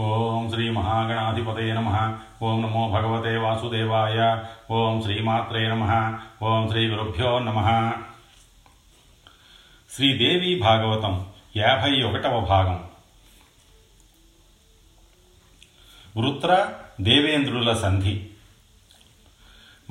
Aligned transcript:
ఓం 0.00 0.50
శ్రీ 0.50 0.70
మహాగణాధిపతయ 0.70 1.72
నమ. 1.72 2.18
ఓం 2.42 2.62
నమో 2.62 2.88
భగవతే 2.88 3.36
వాసుదేవాయ. 3.36 4.44
ఓం 4.70 5.02
శ్రీమాత్రే 5.02 5.68
నమ. 5.68 6.18
ఓం 6.42 6.68
శ్రీ 6.68 6.88
గురుభ్యో 6.88 7.38
నమ. 7.38 7.92
శ్రీదేవి 9.90 10.58
భాగవతం 10.58 11.26
యాభై 11.56 12.02
ఒకటవ 12.02 12.40
భాగం. 12.40 12.84
వృత్ర 16.16 16.72
దేవేంద్రుల 17.00 17.72
సంధి. 17.72 18.26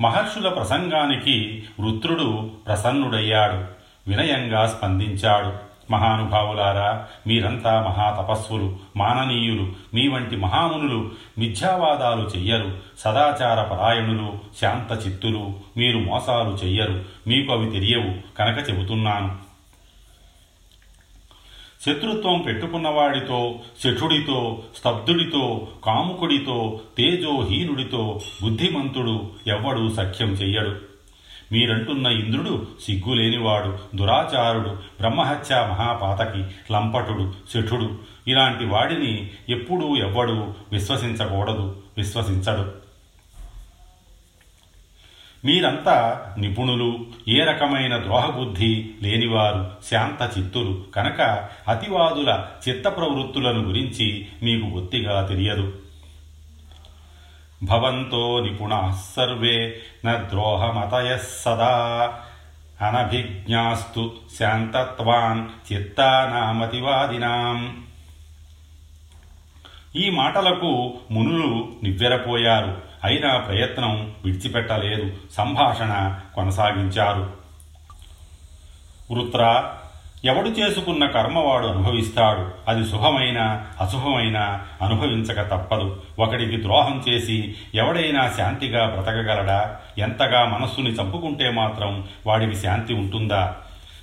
మహర్షుల 0.00 0.48
ప్రసంగానికి 0.48 1.68
వృత్రుడు 1.80 2.50
ప్రసన్నుడయ్యాడు. 2.66 3.64
వినయంగా 4.10 4.66
స్పందించాడు. 4.66 5.69
మహానుభావులారా 5.90 7.06
మీరంతా 7.26 7.82
మహాతపస్సులు 7.82 8.76
మాననీయులు 8.96 9.72
మీ 9.94 10.08
వంటి 10.08 10.36
మహామునులు 10.36 11.10
మిథ్యావాదాలు 11.38 12.22
చెయ్యరు 12.36 12.78
సదాచార 12.98 13.62
పరాయణులు 13.62 14.38
శాంత 14.60 15.06
చిత్తులు 15.06 15.54
మీరు 15.76 15.98
మోసాలు 15.98 16.58
చెయ్యరు 16.64 17.04
మీకు 17.26 17.52
అవి 17.52 17.70
తెలియవు 17.70 18.36
కనుక 18.36 18.68
చెబుతున్నాను. 18.68 19.50
శత్రుత్వం 21.86 22.40
పెట్టుకున్నవాడితో 22.40 23.58
శఠుడితో 23.84 24.62
స్తబ్దుడితో 24.76 25.68
కాముకుడితో 25.84 26.80
తేజోహీనుడితో 26.98 28.20
బుద్ధిమంతుడు 28.42 29.30
ఎవ్వడూ 29.46 29.88
సఖ్యం 29.88 30.28
చెయ్యడు. 30.28 30.89
మీరంటున్న 31.52 32.06
ఇంద్రుడు 32.06 32.66
సిగ్గులేనివాడు 32.84 33.96
దురాచారుడు 33.96 34.68
బ్రహ్మహత్య 34.68 35.54
మహాపాతకి 35.54 36.72
లంపటుడు 36.72 37.34
శఠుడు. 37.54 37.98
ఇలాంటి 38.28 38.64
వాడిని 38.64 39.30
ఎప్పుడూ 39.48 39.96
ఎవ్వడూ 39.96 40.54
విశ్వసించకూడదు 40.72 41.76
విశ్వసించడు. 41.96 42.90
మీరంతా 45.44 46.26
నిపుణులు 46.38 47.06
ఏ 47.28 47.44
రకమైన 47.44 47.96
ద్రోహబుద్ధి 48.02 48.90
లేనివారు 49.02 49.70
శాంత 49.90 50.38
చిత్తులు 50.38 50.84
కనుక 50.96 51.48
అతివాదుల 51.68 52.44
చిత్త 52.68 52.88
ప్రవృత్తులను 52.88 53.62
గురించి 53.62 54.26
మీకు 54.42 54.66
ఒత్తిగా 54.78 55.26
తెలియదు. 55.26 55.72
భవంతో 57.62 58.40
నిపుణా 58.40 59.02
సర్వే 59.16 59.76
న 60.06 60.26
ద్రోహమతయ 60.30 61.18
సదా 61.18 62.14
అనభిజ్ఞాస్తు 62.82 64.12
శాంతత్వాన్ 64.38 65.72
చిత్తానామతివాదినాం 65.72 67.84
ఈ 69.96 70.10
మాటలకు 70.10 70.98
మునులు 71.10 71.72
నివ్వెరపోయారు. 71.82 72.82
అయినా 73.04 73.36
ప్రయత్నం 73.36 74.14
విడిచిపెట్టలేదు. 74.24 75.12
సంభాషణ 75.32 76.20
కొనసాగించారు. 76.34 77.30
వృత్ర 79.10 79.74
ఎవడు 80.24 80.48
చేసుకున్న 80.48 81.06
కర్మవాడు 81.06 81.66
అనుభవిస్తాడు. 81.66 82.70
అది 82.70 82.90
శుభమైన 82.90 83.62
అశుభమైన 83.80 84.60
అనుభవించక 84.82 85.42
తప్పదు. 85.42 86.02
ఒకడికి 86.18 86.62
ద్రోహం 86.62 87.04
చేసి 87.08 87.54
ఎవడైనా 87.74 88.30
శాంతిగా 88.36 88.86
బ్రతకగలడా? 88.86 89.76
ఎంతగా 89.98 90.44
మనస్సుని 90.44 90.90
చంపుకుంటే 90.90 91.50
మాత్రం 91.50 92.08
వాడికి 92.26 92.56
శాంతి 92.56 92.94
ఉంటుందా? 92.94 93.56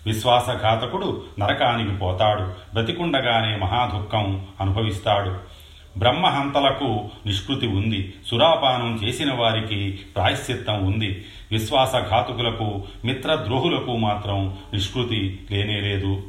విశ్వాసఘాతకుడు 0.05 1.23
నరకానికి 1.39 1.91
పోతాడు. 1.91 2.41
బ్రతికుండగానే 2.73 3.55
మహాదుఃఖం 3.55 4.47
అనుభవిస్తాడు. 4.61 5.56
బ్రహ్మహంతలకు 5.97 7.09
నిష్కృతి 7.25 7.67
ఉంది. 7.67 8.13
సురాపానం 8.27 8.99
చేసిన 9.03 9.33
వారికి 9.33 9.91
ప్రాయశ్చిత్తం 9.91 10.85
ఉంది. 10.85 11.25
విశ్వాసఘాతుకులకు 11.51 12.83
మిత్రద్రోహులకు 13.05 13.97
మాత్రం 13.97 14.57
నిష్కృతి 14.73 15.39
లేనేలేదు 15.51 16.23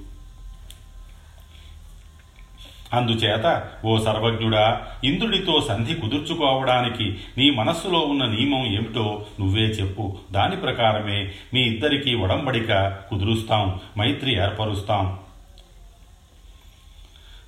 అందుచేత 2.93 3.63
ఓ 3.85 3.99
సర్వజ్ఞుడా 3.99 4.87
ఇంద్రుడితో 5.05 5.65
సంధి 5.69 5.95
కుదుర్చుకోవడానికి 5.95 7.17
నీ 7.39 7.51
మనస్సులో 7.51 7.99
ఉన్న 7.99 8.25
నియమం 8.25 8.67
ఏమిటో 8.67 9.27
నువ్వే 9.41 9.63
చెప్పు. 9.63 10.19
దాని 10.33 10.57
ప్రకారమే 10.57 11.33
మీ 11.55 11.61
ఇద్దరికీ 11.61 12.15
ఒడంబడిక 12.15 12.97
కుదురుస్తాం 13.11 13.81
మైత్రి 13.99 14.35
ఏర్పరుస్తాం. 14.35 15.19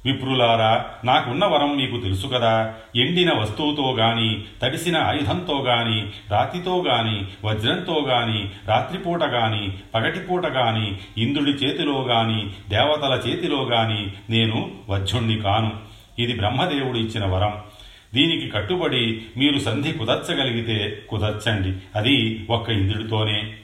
విప్రులారా 0.05 0.85
నాకున్న 1.05 1.45
వరం 1.45 1.77
మీకు 1.77 2.01
తెలుసు 2.01 2.27
కదా. 2.27 2.75
ఎండిన 2.97 3.33
వస్తువుతో 3.33 3.93
గాని 3.93 4.45
తడిసిన 4.63 4.97
ఆయుధంతో 4.97 5.63
గాని 5.63 6.07
రాతితో 6.31 6.83
గాని 6.83 7.25
వజ్రంతో 7.45 8.05
గాని 8.09 8.51
రాత్రిపూట 8.69 9.25
గాని 9.25 9.73
పగటిపూట 9.95 10.47
గాని 10.47 10.97
ఇంద్రుడి 11.23 11.51
చేతిలో 11.51 12.03
గాని 12.03 12.51
దేవతల 12.69 13.21
చేతిలో 13.29 13.63
గాని 13.63 14.13
నేను 14.31 14.71
వజ్రుణ్ణి 14.89 15.39
కాను. 15.39 15.73
ఇది 16.19 16.37
బ్రహ్మదేవుడు 16.37 16.99
ఇచ్చిన 16.99 17.27
వరం. 17.27 17.55
దీనికి 18.15 18.49
కట్టుబడి 18.49 19.23
మీరు 19.37 19.59
సంధి 19.59 19.93
కుదర్చగలిగితే 19.93 21.03
కుదర్చండి. 21.09 21.99
అది 21.99 22.47
ఒక్క 22.51 22.71
ఇంద్రుడితోనే. 22.71 23.55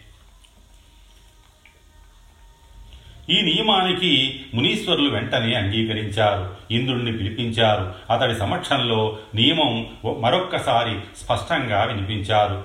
ఈ 3.31 3.41
నియమానికి 3.41 4.41
మునీశ్వరులు 4.55 5.11
వెంటనే 5.11 5.55
అంగీకరించారు. 5.55 6.75
ఇంద్రుణ్ణి 6.75 7.13
పిలిపించారు. 7.13 8.13
అతడి 8.13 8.35
సమక్షంలో 8.35 9.19
నియమం 9.35 9.87
మరొక్కసారి 10.21 11.25
స్పష్టంగా 11.25 11.83
వినిపించారు. 11.83 12.65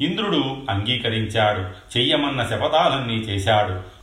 ఇంద్రుడు 0.00 0.56
అంగీకరించాడు. 0.70 1.60
చెయ్యమన్న 1.98 2.44
శపథాలన్నీ 2.44 3.14
చేశాడు. 3.14 4.00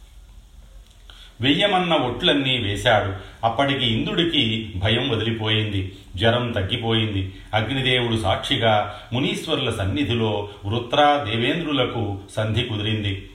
వెయ్యమన్న 1.41 1.93
ఒట్లన్నీ 1.93 2.57
వేశాడు. 2.57 3.13
అప్పటికి 3.45 3.85
ఇంద్రుడికి 3.85 4.73
భయం 4.75 5.09
వదిలిపోయింది. 5.09 5.95
జ్వరం 6.15 6.51
తగ్గిపోయింది. 6.51 7.33
అగ్నిదేవుడు 7.53 8.17
సాక్షిగా 8.17 8.99
మునీశ్వరుల 9.13 9.69
సన్నిధిలో 9.69 10.49
వృత్రా 10.65 11.23
దేవేంద్రులకు 11.23 12.19
సంధి 12.35 12.61
కుదిరింది. 12.61 13.29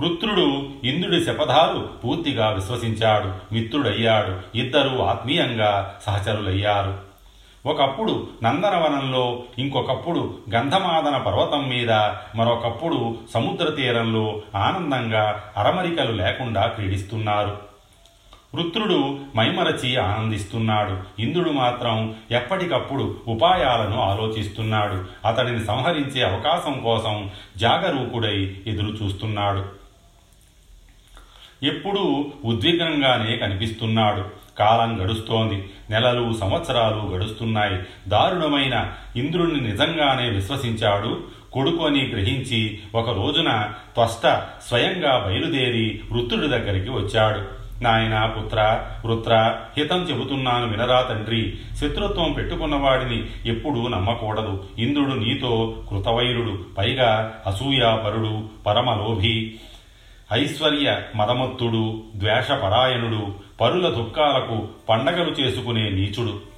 వృత్రుడు 0.00 0.66
ఇంద్రుడి 0.84 1.24
శపథాలు 1.24 1.80
పూర్తిగా 1.80 2.48
విశ్వసించాడు. 2.48 3.54
మిత్రుడయ్యాడు. 3.54 4.58
ఇద్దరూ 4.58 5.02
ఆత్మీయంగా 5.02 5.98
సహచరులయ్యారు. 6.06 6.98
ఒకప్పుడు 7.66 8.28
నందనవనంలో 8.44 9.42
ఇంకొకప్పుడు 9.58 10.38
గంధమాదన 10.54 11.16
పర్వతం 11.16 11.68
మీద 11.68 11.90
మరొకప్పుడు 12.36 13.16
సముద్ర 13.34 13.70
తీరంలో 13.70 14.42
ఆనందంగా 14.54 15.44
అరమరికలు 15.56 16.12
లేకుండా 16.12 16.66
క్రీడిస్తున్నారు. 16.66 17.56
వృత్రుడు 18.54 19.18
మైమరచి 19.36 19.96
ఆనందిస్తున్నాడు. 19.96 21.22
ఇంద్రుడు 21.22 21.50
మాత్రం 21.50 22.14
ఎప్పటికప్పుడు 22.30 23.16
ఉపాయాలను 23.28 24.00
ఆలోచిస్తున్నాడు. 24.00 25.04
అతడిని 25.28 25.64
సంహరించే 25.64 26.22
అవకాశం 26.22 26.80
కోసం 26.80 27.30
జాగరూకుడై 27.56 28.56
ఎదురు 28.66 28.86
చూస్తున్నాడు 28.86 29.83
ఎప్పుడూ 31.64 32.24
ఉద్విగ్నంగానే 32.44 33.36
కనిపిస్తున్నాడు. 33.36 34.24
కాలం 34.58 35.04
గడుస్తోంది. 35.04 35.68
నెలలు 35.90 36.32
సంవత్సరాలు 36.32 37.10
గడుస్తున్నాయి. 37.10 37.82
దారుణమైన 38.08 38.92
ఇంద్రుణ్ణి 39.16 39.60
నిజంగానే 39.60 40.30
విశ్వసించాడు. 40.30 41.20
కొడుకుని 41.52 42.08
గ్రహించి 42.08 42.78
ఒక 42.94 43.10
రోజున 43.10 43.70
త్వష్ట 43.94 44.42
స్వయంగా 44.68 45.24
బయలుదేరి 45.26 46.00
వృత్తుడి 46.12 46.48
దగ్గరికి 46.48 46.90
వచ్చాడు. 46.90 47.64
నాయనా 47.82 48.26
పుత్ర 48.26 48.86
వృత్ర 49.06 49.56
హితం 49.78 50.02
చెబుతున్నాను 50.10 50.70
వినరా 50.70 51.02
తండ్రి. 51.02 51.58
శత్రుత్వం 51.74 52.32
పెట్టుకున్నవాడిని 52.32 53.26
ఎప్పుడూ 53.46 53.88
నమ్మకూడదు. 53.88 54.64
ఇంద్రుడు 54.78 55.14
నీతో 55.14 55.82
కృతవైరుడు 55.90 56.64
పైగా 56.78 57.34
అసూయాపరుడు 57.46 58.44
పరమలోభి. 58.66 59.54
ఐశ్వర్య 60.32 61.02
మదమత్తుడు 61.16 62.02
ద్వేషపరాయణుడు 62.16 63.34
పరుల 63.60 63.88
దుఃఖాలకు 63.88 64.68
పండగలు 64.88 65.30
చేసుకునే 65.30 65.90
నీచుడు. 65.90 66.53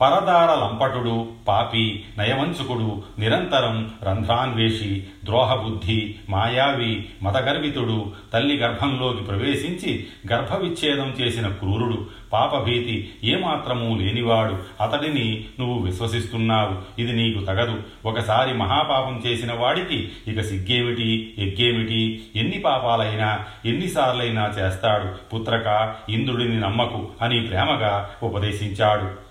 పరదార 0.00 0.64
లంపటుడు 0.64 1.28
పాపి 1.48 2.04
నయవంచుకుడు 2.18 3.02
నిరంతరం 3.18 3.90
రంధ్రాన్వేషి 4.04 5.04
ద్రోహబుద్ధి 5.24 6.14
మాయావి 6.30 7.06
మతగర్వితుడు 7.22 8.12
తల్లి 8.32 8.56
గర్భంలోకి 8.56 9.22
ప్రవేశించి 9.22 10.06
గర్భవిచ్ఛేదం 10.32 11.14
చేసిన 11.20 11.48
క్రూరుడు 11.48 12.06
పాపభీతి 12.32 13.12
ఏమాత్రమూ 13.24 13.96
లేనివాడు 13.96 14.82
అతడిని 14.82 15.44
నువ్వు 15.60 15.86
విశ్వసిస్తున్నావు 15.86 17.00
ఇది 17.00 17.12
నీకు 17.12 17.44
తగదు. 17.44 17.82
ఒకసారి 18.04 18.54
మహాపాపం 18.54 19.22
చేసిన 19.26 19.52
వాడికి 19.52 20.08
ఇక 20.28 20.40
సిగ్గేమిటి 20.40 21.34
ఎగ్గేమిటి? 21.38 22.22
ఎన్ని 22.36 22.58
పాపాలైనా 22.58 23.44
ఎన్నిసార్లైనా 23.64 24.54
చేస్తాడు. 24.58 25.34
పుత్రక 25.34 25.94
ఇంద్రుడిని 26.08 26.60
నమ్మకు 26.60 27.08
అని 27.22 27.40
ప్రేమగా 27.40 28.10
ఉపదేశించాడు. 28.22 29.25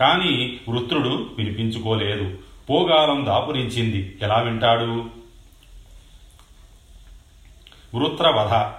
కానీ 0.00 0.60
వృత్రుడు 0.68 1.26
వినిపించుకోలేదు. 1.38 2.38
పోగాలం 2.70 3.26
దాపురించింది. 3.26 4.18
ఎలా 4.22 4.38
వింటాడు? 4.38 5.04
వృత్రవధ. 7.94 8.72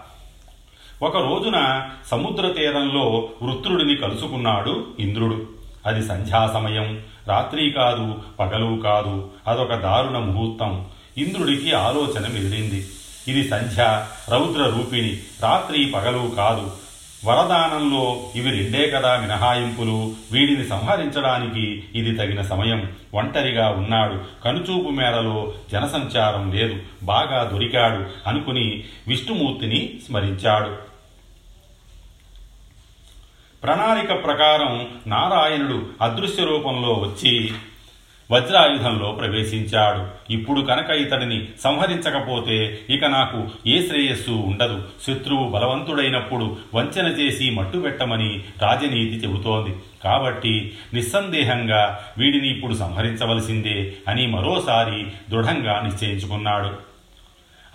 ఒక 1.03 1.17
రోజున 1.17 1.89
సముద్ర 2.05 2.51
తీరంలో 2.51 3.29
వృత్రుడిని 3.41 3.95
కలుసుకున్నాడు 3.95 4.87
ఇంద్రుడు. 4.99 5.47
అది 5.85 6.07
సంధ్యా 6.07 6.49
సమయం. 6.53 7.01
రాత్రి 7.27 7.71
కాదు 7.71 8.21
పగలు 8.39 8.81
కాదు. 8.81 9.29
అదొక 9.47 9.75
దారుణ 9.75 10.17
ముహూర్తం. 10.17 10.85
ఇంద్రుడికి 11.17 11.73
ఆలోచన 11.73 12.21
మెదిరింది 12.21 12.87
ఇది 13.27 13.49
సంధ్య 13.49 14.05
రౌద్ర 14.29 14.63
రూపిణి 14.63 15.17
రాత్రి 15.43 15.85
పగలు 15.85 16.35
కాదు. 16.35 16.71
వరదానంలో 17.27 18.19
ఇవి 18.35 18.49
రెండే 18.49 18.89
కదా 18.89 19.19
మినహాయింపులు. 19.19 20.15
వీడిని 20.31 20.65
సంహరించడానికి 20.65 21.83
ఇది 21.95 22.11
తగిన 22.11 22.41
సమయం. 22.41 22.91
ఒంటరిగా 23.13 23.69
ఉన్నాడు. 23.69 24.43
కనుచూపు 24.43 24.89
మేరలో 24.89 25.53
జనసంచారం 25.71 26.51
లేదు. 26.51 26.79
బాగా 27.03 27.49
దొరికాడు 27.53 28.29
అనుకుని 28.29 28.83
విష్ణుమూర్తిని 29.07 29.93
స్మరించాడు. 30.07 30.97
ప్రణాళిక 33.63 34.23
ప్రకారం 34.23 34.87
నారాయణుడు 35.07 35.85
అదృశ్య 36.01 36.45
రూపంలో 36.45 36.93
వచ్చి 36.93 37.51
వజ్రాయుధంలో 38.31 39.11
ప్రవేశించాడు. 39.11 40.33
ఇప్పుడు 40.33 40.61
కనుక 40.61 40.89
ఇతడిని 40.89 41.47
సంహరించకపోతే 41.63 42.79
ఇక 42.89 43.05
నాకు 43.05 43.47
ఏ 43.67 43.87
శ్రేయస్సు 43.87 44.31
ఉండదు. 44.31 44.83
శత్రువు 45.07 45.49
బలవంతుడైనప్పుడు 45.49 46.57
వంచన 46.75 47.05
చేసి 47.05 47.49
మట్టుబెట్టమని 47.49 48.43
రాజనీతి 48.61 49.15
చెబుతోంది. 49.15 49.75
కాబట్టి 50.03 50.73
నిస్సందేహంగా 50.93 51.99
వీడిని 52.17 52.49
ఇప్పుడు 52.49 52.73
సంహరించవలసిందే 52.73 53.93
అని 54.07 54.27
మరోసారి 54.27 55.07
దృఢంగా 55.31 55.81
నిశ్చయించుకున్నాడు. 55.81 56.87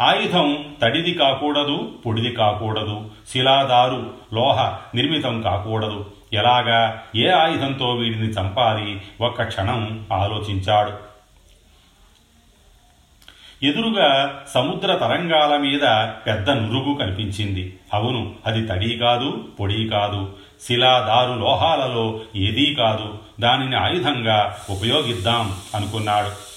ఆయుధం 0.00 0.64
తడిది 0.82 1.14
కాకూడదు 1.14 1.93
పొడిది 2.06 2.32
కాకూడదు. 2.32 3.10
శిలాదారు 3.28 4.10
లోహ 4.34 4.78
నిర్మితం 4.94 5.43
కాకూడదు. 5.43 6.06
ఎలాగా 6.32 7.02
ఏ 7.17 7.29
ఆయుధంతో 7.29 7.90
వీడిని 7.90 8.29
చంపాలి? 8.29 9.02
ఒక్క 9.20 9.43
క్షణం 9.43 10.06
ఆలోచించాడు. 10.12 11.12
ఎదురుగా 13.64 14.44
సముద్ర 14.55 14.94
తరంగాల 14.94 15.56
మీద 15.56 15.81
పెద్ద 16.26 16.50
నురుగు 16.50 16.94
కనిపించింది. 16.94 17.79
అవును 17.94 18.34
అది 18.46 18.67
తడి 18.67 18.99
కాదు 18.99 19.49
పొడి 19.61 19.88
కాదు. 19.88 20.37
శిలాదారు 20.67 21.38
లోహాలలో 21.38 22.20
ఏదీ 22.37 22.75
కాదు. 22.75 23.19
దానిని 23.40 23.76
ఆయుధంగా 23.76 24.58
ఉపయోగిద్దాం 24.70 25.56
అనుకున్నాడు. 25.75 26.52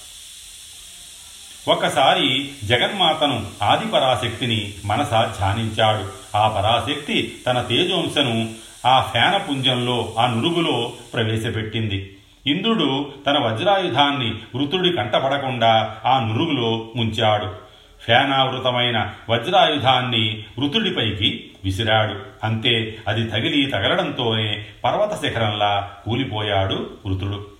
ఒకసారి 1.70 2.50
జగన్మాతను 2.64 3.46
ఆది 3.62 3.86
పరాశక్తిని 3.86 4.74
మనస 4.84 5.10
ధ్యానించాడు. 5.10 6.36
ఆ 6.36 6.48
పరాశక్తి 6.48 7.40
తన 7.46 7.62
తేజోంశను 7.62 8.65
ఆ 8.86 9.00
ఫేనపుంజంలో 9.00 10.14
ఆ 10.18 10.26
నురుగులో 10.26 10.92
ప్రవేశపెట్టింది. 11.14 12.16
ఇంద్రుడు 12.46 13.12
తన 13.26 13.38
వజ్రాయుధాన్ని 13.38 14.34
వృతుడి 14.54 14.92
కంటపడకుండా 14.92 15.96
ఆ 16.06 16.20
నురుగులో 16.20 16.88
ముంచాడు. 16.96 17.66
ఫేనావృతమైన 18.06 19.12
వజ్రాయుధాన్ని 19.30 20.44
వృతుడిపైకి 20.58 21.50
విసిరాడు. 21.64 22.16
అంతే 22.44 22.98
అది 23.08 23.24
తగిలి 23.24 23.66
తగలడంతోనే 23.66 24.66
పర్వత 24.84 25.24
శిఖరంలా 25.24 25.90
కూలిపోయాడు 26.04 26.90
వృతుడు. 27.06 27.55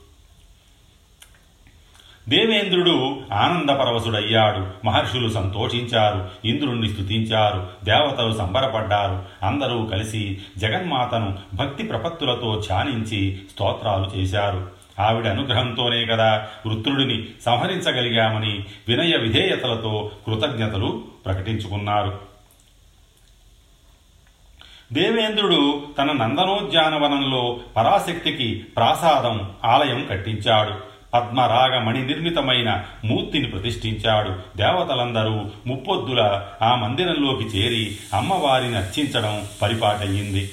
దేవేంద్రుడు 2.28 3.20
ఆనందపరవశుడయ్యాడు. 3.32 4.86
మహర్షులు 4.86 5.28
సంతోషించారు. 5.28 6.28
ఇంద్రుణ్ణి 6.44 6.88
స్తుతించారు. 6.88 7.68
దేవతలు 7.84 8.32
సంబరపడ్డారు. 8.32 9.46
అందరూ 9.46 9.84
కలిసి 9.84 10.38
జగన్మాతను 10.58 11.38
భక్తి 11.54 11.82
ప్రపత్తులతో 11.82 12.62
ఛానించి 12.72 13.40
స్తోత్రాలు 13.50 14.18
చేశారు. 14.18 14.70
ఆవిడ 15.00 15.26
అనుగ్రహంతోనే 15.26 16.04
కదా 16.04 16.48
వృత్రుడిని 16.66 17.24
సంహరించగలిగామని 17.44 18.64
వినయ 18.88 19.16
విధేయతలతో 19.16 20.10
కృతజ్ఞతలు 20.26 21.04
ప్రకటించుకున్నారు. 21.26 22.20
దేవేంద్రుడు 24.92 25.86
తన 25.98 26.12
నందనోద్యానవనంలో 26.12 27.56
పరాశక్తికి 27.76 28.54
ప్రాసాదం 28.54 29.50
ఆలయం 29.64 30.06
కట్టించాడు. 30.10 30.95
పద్మరాగమణి 31.14 32.06
నిర్మితమైన 32.06 32.84
మూర్తిని 33.04 33.46
ప్రతిష్ఠించాడు. 33.46 34.58
దేవతలందరూ 34.58 35.44
ముప్పొద్దుల 35.66 36.42
ఆ 36.62 36.74
మందిరంలోకి 36.74 37.44
చేరి 37.44 37.96
అమ్మవారిని 38.14 38.76
అర్చించడం 38.76 39.46
పరిపాటయ్యింది. 39.62 40.50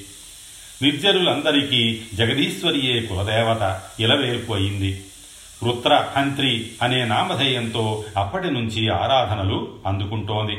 నిర్జరులందరికీ 0.82 2.02
జగదీశ్వరియే 2.14 3.02
కులదేవత 3.02 3.82
ఇలవేల్పు 4.00 4.54
అయింది 4.54 5.04
వృత్ర 5.64 6.06
హంత్రి 6.18 6.72
అనే 6.82 7.06
నామధేయంతో 7.06 8.04
అప్పటి 8.18 8.52
నుంచి 8.52 8.90
ఆరాధనలు 8.90 9.74
అందుకుంటోంది. 9.88 10.58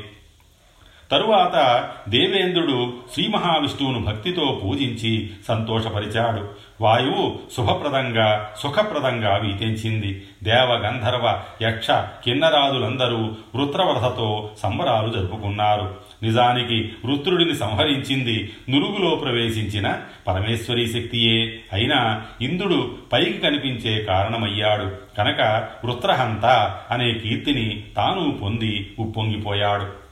తరువాత 1.10 1.88
దేవేంద్రుడు 2.08 2.92
శ్రీ 3.14 3.26
మహావిష్ణువును 3.26 4.00
భక్తితో 4.00 4.60
పూజించి 4.64 5.30
సంతోషపరిచాడు. 5.48 6.48
వాయువు 6.80 7.38
శుభప్రదంగా 7.56 8.54
సుఖప్రదంగా 8.58 9.36
వీతించింది. 9.36 10.22
దేవ 10.42 10.74
గంధర్వ 10.74 11.42
యక్ష 11.62 11.90
కిన్నరాజులందరూ 11.90 13.18
వృత్రవరసతో 13.54 14.50
సంబరాలు 14.62 15.12
జరుపుకున్నారు. 15.12 15.94
నిజానికి 16.22 16.92
వృత్రుడిని 17.04 17.56
సంహరించింది 17.56 18.52
నురుగులో 18.70 19.16
ప్రవేశించిన 19.16 19.98
పరమేశ్వరీ 20.28 20.86
శక్తియే. 20.86 21.60
అయినా 21.72 22.22
ఇంద్రుడు 22.40 22.96
పైకి 23.12 23.38
కనిపించే 23.38 24.04
కారణమయ్యాడు. 24.04 25.16
కనుక 25.18 25.68
వృత్రహంత 25.84 26.46
అనే 26.90 27.14
కీర్తిని 27.14 27.84
తాను 27.96 28.38
పొంది 28.42 28.92
ఉప్పొంగిపోయాడు. 28.98 30.03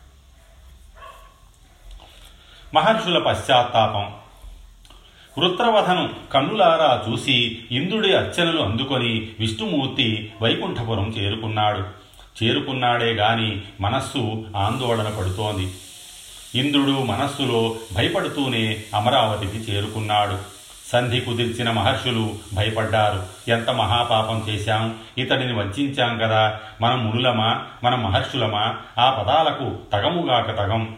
మహర్షుల 2.74 3.18
పశ్చాత్తాపం. 3.18 4.14
వృత్రవధను 5.38 6.10
కన్నులారా 6.32 7.02
చూసి 7.08 7.64
ఇంద్రుడి 7.70 8.16
అర్చనలు 8.16 8.62
అందుకొని 8.62 9.28
విష్ణుమూర్తి 9.40 10.32
వైకుంఠపురం 10.42 11.08
చేరుకున్నాడు. 11.08 11.78
చేరుకున్నాడే 12.44 13.12
గాని 13.12 13.62
మనస్సు 13.80 14.44
ఆందోళన 14.56 15.08
పడుతోంది. 15.20 15.74
ఇంద్రుడు 16.54 16.90
మనస్సులో 16.90 17.74
భయపడుతూనే 17.94 18.84
అమరావతికి 18.94 19.56
చేరుకున్నాడు. 19.58 20.38
సంధి 20.92 21.20
కుదిర్చిన 21.20 21.70
మహర్షులు 21.70 22.34
భయపడ్డారు. 22.54 23.50
ఎంత 23.50 23.70
మహాపాపం 23.70 24.44
చేశాం? 24.48 24.94
ఇతడిని 25.18 25.52
వంచాం 25.52 26.18
కదా. 26.18 26.60
మనం 26.80 27.06
మునులమా? 27.06 27.64
మన 27.84 27.94
మహర్షులమా? 27.94 28.76
ఆ 28.98 29.10
పదాలకు 29.10 29.78
తగముగాక 29.92 30.58
తగం. 30.58 30.96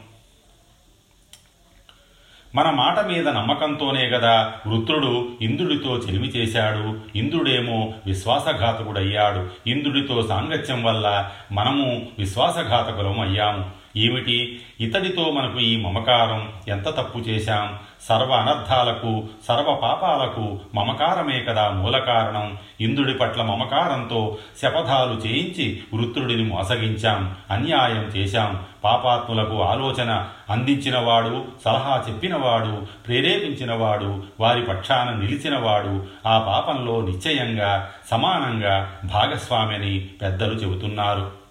మన 2.54 2.70
మాట 2.70 3.06
మీద 3.06 3.28
నమ్మకంతోనే 3.28 4.04
గదా 4.04 4.52
వృత్రుడు 4.66 5.28
ఇంద్రుడితో 5.42 5.96
చెలిమి 5.96 6.28
చేశాడు. 6.28 6.98
ఇంద్రుడేమో 7.18 7.92
విశ్వాసఘాతకుడయ్యాడు. 8.06 9.68
ఇంద్రుడితో 9.68 10.22
సాంగత్యం 10.22 10.84
వల్ల 10.84 11.30
మనము 11.52 12.06
విశ్వాసఘాతకులం 12.18 13.20
అయ్యాము 13.20 13.83
ఏమిటి? 13.96 14.62
ఇతడితో 14.80 15.30
మనకు 15.30 15.60
ఈ 15.60 15.76
మమకారం 15.76 16.52
ఎంత 16.68 16.88
తప్పు 16.88 17.18
చేశాం? 17.18 17.78
సర్వ 18.08 18.32
అనర్థాలకు 18.32 19.24
సర్వ 19.48 19.74
పాపాలకు 19.74 20.60
మమకారమే 20.74 21.40
కదా 21.40 21.70
మూల 21.70 21.98
కారణం. 21.98 22.58
ఇంద్రుడి 22.80 23.14
పట్ల 23.14 23.42
మమకారంతో 23.42 24.38
శపథాలు 24.62 25.28
చేయించి 25.28 25.82
వృత్రుడిని 25.94 26.44
మోసగించాం 26.44 27.34
అన్యాయం 27.50 28.04
చేశాం. 28.04 28.64
పాపాత్ములకు 28.84 29.62
ఆలోచన 29.62 30.26
అందించినవాడు 30.50 31.44
సలహా 31.64 32.04
చెప్పినవాడు 32.08 32.86
ప్రేరేపించినవాడు 33.06 34.22
వారి 34.40 34.62
పక్షాన 34.62 35.10
నిలిచినవాడు 35.10 36.06
ఆ 36.26 36.38
పాపంలో 36.38 37.00
నిశ్చయంగా 37.00 37.90
సమానంగా 38.10 38.98
భాగస్వామిని 39.04 40.00
పెద్దలు 40.00 40.54
చెబుతున్నారు. 40.54 41.43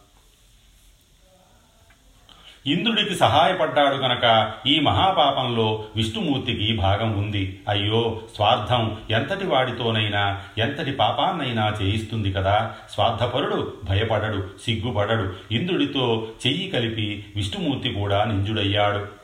ఇంద్రుడికి 2.67 3.15
సహాయపడ్డాడు 3.15 3.95
గనక 3.95 4.51
ఈ 4.67 4.79
మహాపాపంలో 4.79 5.85
విష్ణుమూర్తికి 5.95 6.77
భాగం 6.77 7.17
ఉంది. 7.17 7.61
అయ్యో 7.69 8.21
స్వార్థం 8.35 8.97
ఎంతటి 9.11 9.47
వాడితోనైనా 9.47 10.41
ఎంతటి 10.57 10.91
పాపాన్నైనా 10.91 11.73
చేయిస్తుంది 11.81 12.31
కదా. 12.31 12.71
స్వార్థపరుడు 12.89 13.73
భయపడడు 13.89 14.47
సిగ్గుపడడు. 14.65 15.33
ఇంద్రుడితో 15.51 16.27
చెయ్యి 16.47 16.69
కలిపి 16.69 17.25
విష్ణుమూర్తి 17.35 17.89
కూడా 17.89 18.23
నింజుడయ్యాడు. 18.23 19.22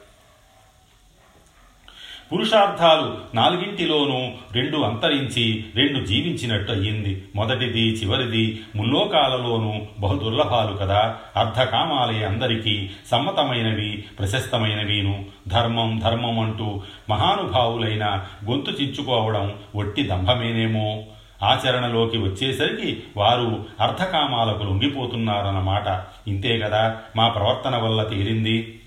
పురుషార్థాలు 2.33 3.35
నాలుగింటిలోనూ 3.35 4.31
రెండు 4.51 4.77
అంతరించి 4.77 5.65
రెండు 5.75 6.05
జీవించినట్టు 6.05 6.71
అయ్యింది. 6.71 7.23
మొదటిది 7.35 7.89
చివరిది 7.89 8.61
ముల్లోకాలలోనూ 8.75 9.73
బహుదుర్లభాలు 9.99 10.77
కదా. 10.77 11.15
అర్ధకామాలే 11.37 12.25
అందరికీ 12.25 12.89
సమ్మతమైనవి 13.11 14.03
ప్రశస్తమైనవిను. 14.19 15.25
ధర్మం 15.47 16.01
ధర్మం 16.03 16.39
అంటూ 16.39 16.81
మహానుభావులైన 17.09 18.25
గొంతు 18.49 18.71
చించుకోవడం 18.71 19.53
ఒట్టి 19.75 20.03
దంభమేనేమో. 20.03 21.03
ఆచరణలోకి 21.43 22.17
వచ్చేసరికి 22.17 23.03
వారు 23.17 23.65
అర్ధకామాలకు 23.79 24.63
లొంగిపోతున్నారన్నమాట. 24.63 26.03
ఇంతే 26.27 26.59
కదా 26.59 26.97
మా 27.15 27.27
ప్రవర్తన 27.27 27.75
వల్ల 27.77 28.03
తీరింది? 28.03 28.78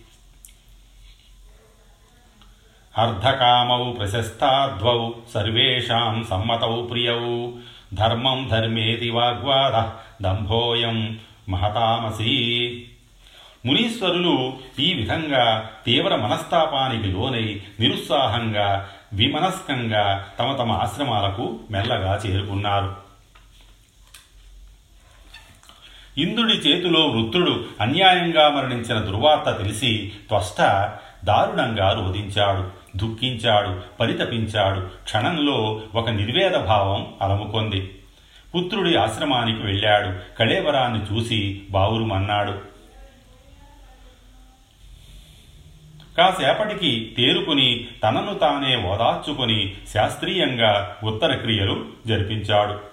అర్ధకామౌ 2.99 3.93
ప్రశస్తాద్వౌ 3.93 5.11
సర్వేషాం 5.35 6.27
సమ్మతౌ 6.31 6.87
ప్రియౌ. 6.87 7.51
ధర్మం 7.95 8.49
ధర్మేతి 8.51 9.11
వాగ్వాద 9.11 9.91
దంభోయం 10.23 11.19
మహతామసి. 11.49 12.87
మునీశ్వరులు 13.67 14.53
ఈ 14.79 14.95
విధంగా 14.95 15.71
తీవ్ర 15.87 16.17
మనస్తాపానికి 16.17 17.09
లోనై 17.09 17.61
నిరుత్సాహంగా 17.81 18.89
విమనస్కంగా 19.13 20.29
తమ 20.39 20.53
తమ 20.53 20.73
ఆశ్రమాలకు 20.73 21.61
మెల్లగా 21.71 22.21
చేరుకున్నారు. 22.27 22.97
ఇంద్రుడి 26.19 26.53
చేతిలో 26.53 27.07
వృత్రుడు 27.07 27.65
అన్యాయంగా 27.81 28.49
మరణించిన 28.49 28.99
దుర్వార్త 28.99 29.59
తెలిసి 29.59 30.13
త్వష్ట 30.29 30.61
దారుణంగా 31.25 31.93
రోధించాడు. 31.93 32.82
దుఃఖించాడు 32.97 33.99
పరితపించాడు. 34.01 34.81
క్షణంలో 34.81 35.83
ఒక 35.95 36.11
నిర్వేద 36.11 36.53
భావం 36.53 37.15
అలముకొంది. 37.23 37.95
పుత్రుడి 38.55 38.97
ఆశ్రమానికి 38.97 39.63
వెళ్ళాడు. 39.63 40.39
కళేవరాన్ని 40.39 41.01
చూసి 41.13 41.63
బావురుమన్నాడు. 41.71 42.73
కాసేపటికి 46.19 47.13
తేరుకుని 47.17 47.87
తనను 48.05 48.35
తానే 48.35 48.77
ఓదార్చుకుని 48.77 49.75
శాస్త్రీయంగా 49.95 50.97
ఉత్తర 51.05 51.35
క్రియలు 51.35 51.87
జరిపించాడు. 52.07 52.92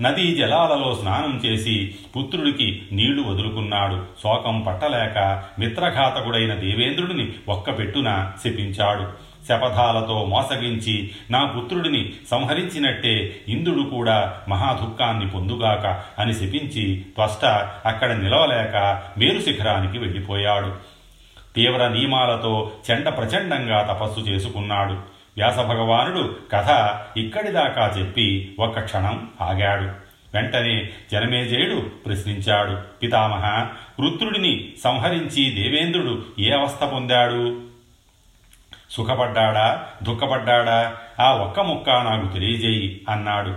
నదీ 0.00 0.34
జలాలలో 0.34 0.98
స్నానం 1.00 1.42
చేసి 1.46 1.94
పుత్రుడికి 2.16 2.82
నీళ్ళు 2.92 3.22
వదులుకున్నాడు. 3.22 4.04
శోకం 4.22 4.60
పట్టలేక 4.60 5.44
మిత్రఘాతకుడైన 5.58 6.54
దేవేంద్రుడిని 6.54 7.32
ఒక్కపెట్టున 7.48 8.32
శపించాడు. 8.44 9.28
శపథాలతో 9.48 10.24
మోసగించి 10.24 11.10
నా 11.30 11.44
పుత్రుడిని 11.44 12.12
సంహరించినట్టే 12.30 13.40
ఇంద్రుడు 13.48 13.82
కూడా 13.82 14.40
మహాదుఃఖాన్ని 14.48 15.30
పొందుగాక 15.30 15.86
అని 16.20 16.34
శపించి 16.34 17.04
త్వష్ట 17.14 17.44
అక్కడ 17.86 18.12
నిలవలేక 18.12 19.02
మేరు 19.18 19.40
శిఖరానికి 19.40 19.98
వెళ్ళిపోయాడు. 19.98 20.74
తీవ్ర 21.56 21.88
నియమాలతో 21.88 22.70
చెండ 22.90 23.08
ప్రచండంగా 23.08 23.82
తపస్సు 23.82 24.20
చేసుకున్నాడు. 24.20 25.17
వ్యాసభగవానుడు 25.38 26.36
కథ 26.52 26.96
ఇక్కడిదాకా 27.16 27.94
చెప్పి 27.98 28.56
ఒక్క 28.60 28.80
క్షణం 28.80 29.28
ఆగాడు. 29.40 30.08
వెంటనే 30.34 30.90
జనమేజయుడు 31.12 31.90
ప్రశ్నించాడు 32.06 32.98
పితామహ 33.02 33.66
వృత్రుడిని 34.00 34.68
సంహరించి 34.84 35.50
దేవేంద్రుడు 35.50 36.24
ఏ 36.38 36.50
అవస్థ 36.50 36.84
పొందాడు? 36.84 37.60
సుఖపడ్డాడా? 38.90 39.86
దుఃఖపడ్డాడా? 40.02 40.96
ఆ 41.20 41.32
ఒక్క 41.32 41.60
ముక్క 41.60 41.90
నాకు 41.90 42.34
తెలియజేయి 42.34 43.00
అన్నాడు. 43.08 43.50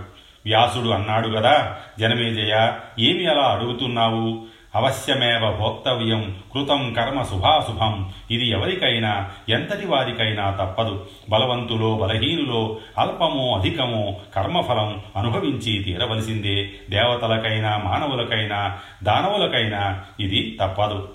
వ్యాసుడు 0.44 0.88
అన్నాడు 0.88 1.28
కదా 1.28 1.76
జనమేజయ 1.98 2.72
ఏమి 2.98 3.26
అలా 3.26 3.42
అడుగుతున్నావు? 3.42 4.46
అవశ్యమేవ 4.74 5.56
భోక్తవ్యం 5.60 6.36
కృతం 6.54 6.92
కర్మ 6.92 7.22
శుభాశుభం. 7.22 8.12
ఇది 8.30 8.48
ఎవరికైనా 8.48 9.30
ఎంతటి 9.48 9.86
వారికైనా 9.86 10.50
తప్పదు. 10.50 11.06
బలవంతులో 11.30 11.96
బలహీనులో 11.96 12.76
అల్పమో 12.98 13.58
అధికమో 13.58 14.16
కర్మఫలం 14.36 15.02
అనుభవించి 15.16 15.82
తీరవలసిందే. 15.82 16.70
దేవతలకైనా 16.90 17.78
మానవులకైనా 17.78 18.78
దానవులకైనా 19.02 20.04
ఇది 20.20 20.58
తప్పదు. 20.62 21.08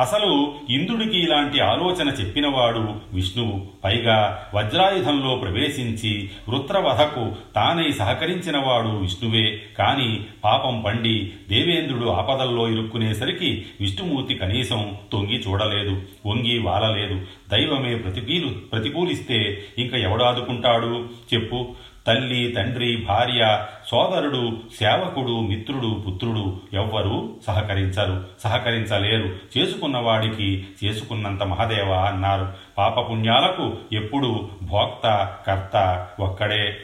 అసలు 0.00 0.54
ఇంద్రుడికి 0.70 1.18
ఇలాంటి 1.18 1.60
ఆలోచన 1.60 2.08
చెప్పినవాడు 2.08 2.94
విష్ణువు. 3.12 3.66
పైగా 3.84 4.46
వజ్రాయుధంలో 4.54 5.34
ప్రవేశించి 5.34 6.30
వృత్రవధకు 6.48 7.32
తానై 7.54 7.92
సహకరించినవాడు 7.92 8.88
విష్ణువే. 8.88 9.62
కాని 9.78 10.20
పాపం 10.44 10.80
పండి 10.80 11.32
దేవేంద్రుడు 11.48 12.06
ఆపదల్లో 12.06 12.68
ఇరుక్కునేసరికి 12.68 13.66
విష్ణుమూర్తి 13.80 14.34
కనీసం 14.34 14.96
తొంగి 15.12 15.38
చూడలేదు 15.48 16.02
వంగి 16.26 16.58
వాలలేదు. 16.58 17.20
దైవమే 17.50 17.94
ప్రతికూలు 17.94 18.48
ప్రతికూలిస్తే 18.48 19.64
ఇంక 19.78 19.94
ఎవడాదుకుంటాడు 19.94 21.08
చెప్పు. 21.34 21.68
తల్లి 22.06 22.52
తండ్రి 22.52 22.96
భార్య 22.96 23.66
సోదరుడు 23.86 24.60
సేవకుడు 24.78 25.40
మిత్రుడు 25.40 26.04
పుత్రుడు 26.08 26.60
ఎవ్వరూ 26.72 27.36
సహకరించరు 27.46 28.28
సహకరించలేరు. 28.40 29.58
చేసుకున్నవాడికి 29.58 30.66
చేసుకున్నంత 30.84 31.42
మహదేవ 31.42 31.92
అన్నారు. 31.92 32.52
పాపపుణ్యాలకు 32.78 33.78
ఎప్పుడు 33.92 34.50
భోక్త 34.62 35.36
కర్త 35.46 36.06
ఒక్కడే. 36.20 36.78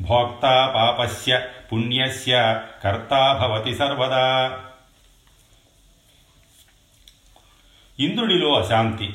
భోక్త 0.00 0.72
పాపస్య 0.74 1.40
పుణ్యస్య 1.72 2.60
కర్త 2.84 3.38
భవతి 3.42 3.74
సర్వదా. 3.74 4.58
ఇంద్రుడిలో 8.00 8.52
అశాంతి. 8.54 9.14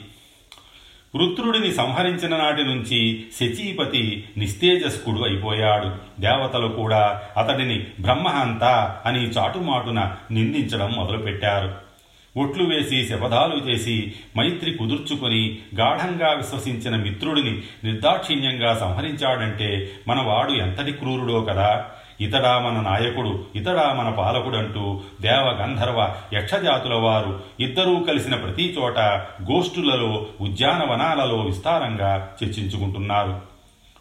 వృత్రుడిని 1.16 1.74
సంహరించిన 1.74 2.38
నాటి 2.38 2.64
నుంచి 2.64 3.24
శచీపతి 3.40 4.24
నిస్తేజస్కుడు 4.38 5.22
అయిపోయాడు. 5.22 6.22
దేవతలు 6.22 6.68
కూడా 6.68 7.22
అతడిని 7.38 7.88
బ్రహ్మహంత 8.00 8.64
అని 9.06 9.20
చాటుమాటున 9.20 10.16
నిందించడం 10.32 10.94
మొదలుపెట్టారు. 10.98 11.92
ఒట్లు 12.38 12.64
వేసి 12.64 13.06
శపథాలు 13.06 13.56
చేసి 13.56 14.14
మైత్రి 14.38 14.74
కుదుర్చుకొని 14.74 15.58
గాఢంగా 15.76 16.32
విశ్వసించిన 16.32 16.96
మిత్రుడిని 16.96 17.62
నిర్దాక్షిణ్యంగా 17.84 18.74
సంహరించాడంటే 18.74 19.92
మనవాడు 20.08 20.52
ఎంతటి 20.52 20.92
క్రూరుడో 20.92 21.42
కదా? 21.42 21.86
ఇతడా 22.22 22.60
మన 22.60 22.82
నాయకుడు 22.82 23.44
ఇతడా 23.56 23.94
మన 23.94 24.10
పాలకుడంటూ 24.10 25.02
దేవ 25.22 25.48
గంధర్వ 25.62 26.16
యక్షజాతుల 26.34 26.94
వారు 26.94 27.40
ఇద్దరూ 27.60 27.96
కలిసిన 28.00 28.36
ప్రతి 28.36 28.76
చోట 28.80 29.00
గోష్ఠులలో 29.52 30.26
ఉద్యానవనాలలో 30.42 31.38
విస్తారంగా 31.38 32.30
చర్చించుకుంటున్నారు. 32.44 33.51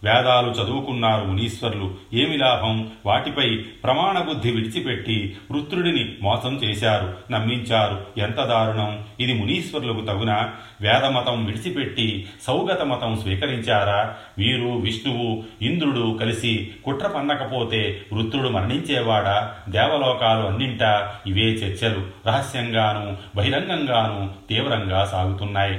వేదాలు 0.05 0.51
చదువుకున్నారు 0.51 1.25
మునీశ్వర్లు. 1.25 1.95
ఏమి 2.15 2.37
లాభం? 2.37 2.91
వాటిపై 3.07 3.57
ప్రమాణ 3.57 4.19
బుద్ధి 4.19 4.51
విడిచిపెట్టి 4.51 5.37
వృత్రుడిని 5.51 6.15
మోసం 6.23 6.57
చేశారు. 6.57 7.33
నమ్మించారు. 7.33 8.07
ఎంత 8.19 8.37
దారుణం! 8.37 9.05
ఇది 9.21 9.33
మునీశ్వర్లకు 9.33 10.01
తగున? 10.01 10.51
వేదమతం 10.81 11.45
విడిచిపెట్టి 11.45 12.29
సౌగత 12.43 12.83
మతం 12.83 13.21
స్వీకరించారా? 13.21 14.15
వీరు 14.39 14.69
విష్ణువు 14.69 15.43
ఇంద్రుడు 15.63 16.19
కలిసి 16.21 16.71
కుట్ర 16.85 17.07
పన్నకపోతే 17.07 18.03
వృత్రుడు 18.13 18.49
మరణించేవాడా? 18.49 19.55
దేవలోకాలు 19.69 20.47
అన్నింటా 20.47 21.15
ఇవే 21.27 21.43
చర్చలు. 21.43 22.07
రహస్యంగాను 22.27 23.17
బహిరంగంగాను 23.37 24.31
తీవ్రంగా 24.49 25.05
సాగుతున్నాయి. 25.05 25.79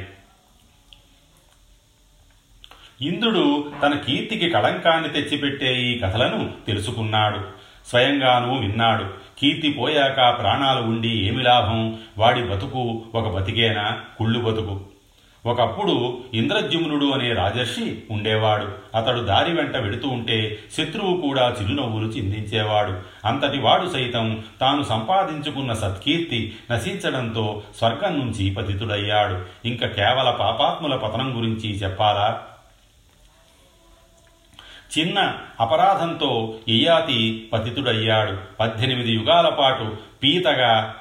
ఇంద్రుడు 3.02 3.72
తన 3.84 3.94
కీర్తికి 3.94 4.50
కళంకాన్ని 4.50 5.10
తెచ్చిపెట్టే 5.10 5.82
ఈ 5.82 6.00
కథలను 6.00 6.52
తెలుసుకున్నాడు. 6.68 7.40
స్వయంగానూ 7.90 8.56
విన్నాడు. 8.56 9.04
కీర్తి 9.40 9.72
పోయాక 9.72 10.16
ప్రాణాలు 10.16 10.82
ఉండి 10.82 11.28
ఏమి 11.28 11.44
లాభం? 11.44 11.98
వాడి 12.18 12.44
బతుకు 12.44 13.04
ఒక 13.16 13.36
బతికేనా? 13.36 13.98
కుళ్ళు 14.18 14.40
బతుకు. 14.40 14.80
ఒకప్పుడు 15.46 16.18
ఇంద్రజ్యుమ్నుడు 16.34 17.06
అనే 17.06 17.34
రాజర్షి 17.34 18.04
ఉండేవాడు. 18.12 18.98
అతడు 18.98 19.20
దారి 19.20 19.54
వెంట 19.54 19.78
వెడుతూ 19.78 20.08
ఉంటే 20.08 20.58
శత్రువు 20.78 21.22
కూడా 21.22 21.56
చిరునవ్వులు 21.62 22.08
చిందించేవాడు. 22.08 23.00
అంతటి 23.28 23.60
వాడు 23.60 23.90
సైతం 23.90 24.44
తాను 24.62 24.84
సంపాదించుకున్న 24.84 25.74
సత్కీర్తి 25.74 26.56
నశించడంతో 26.72 27.64
స్వర్గం 27.78 28.20
నుంచి 28.20 28.52
పతితుడయ్యాడు. 28.52 29.68
ఇంకా 29.68 29.88
కేవల 29.88 30.30
పాపాత్ముల 30.30 30.96
పతనం 30.96 31.38
గురించి 31.38 31.70
చెప్పాలా? 31.70 32.44
చిన్న 35.00 35.38
అపరాధంతో 35.60 36.58
ఇయాతి 36.68 37.50
పతితుడయ్యాడు. 37.54 38.38
పద్దెనిమిది 38.60 39.12
యుగాల 39.12 39.50
పాటు 39.50 39.98
పీతగా 40.24 40.96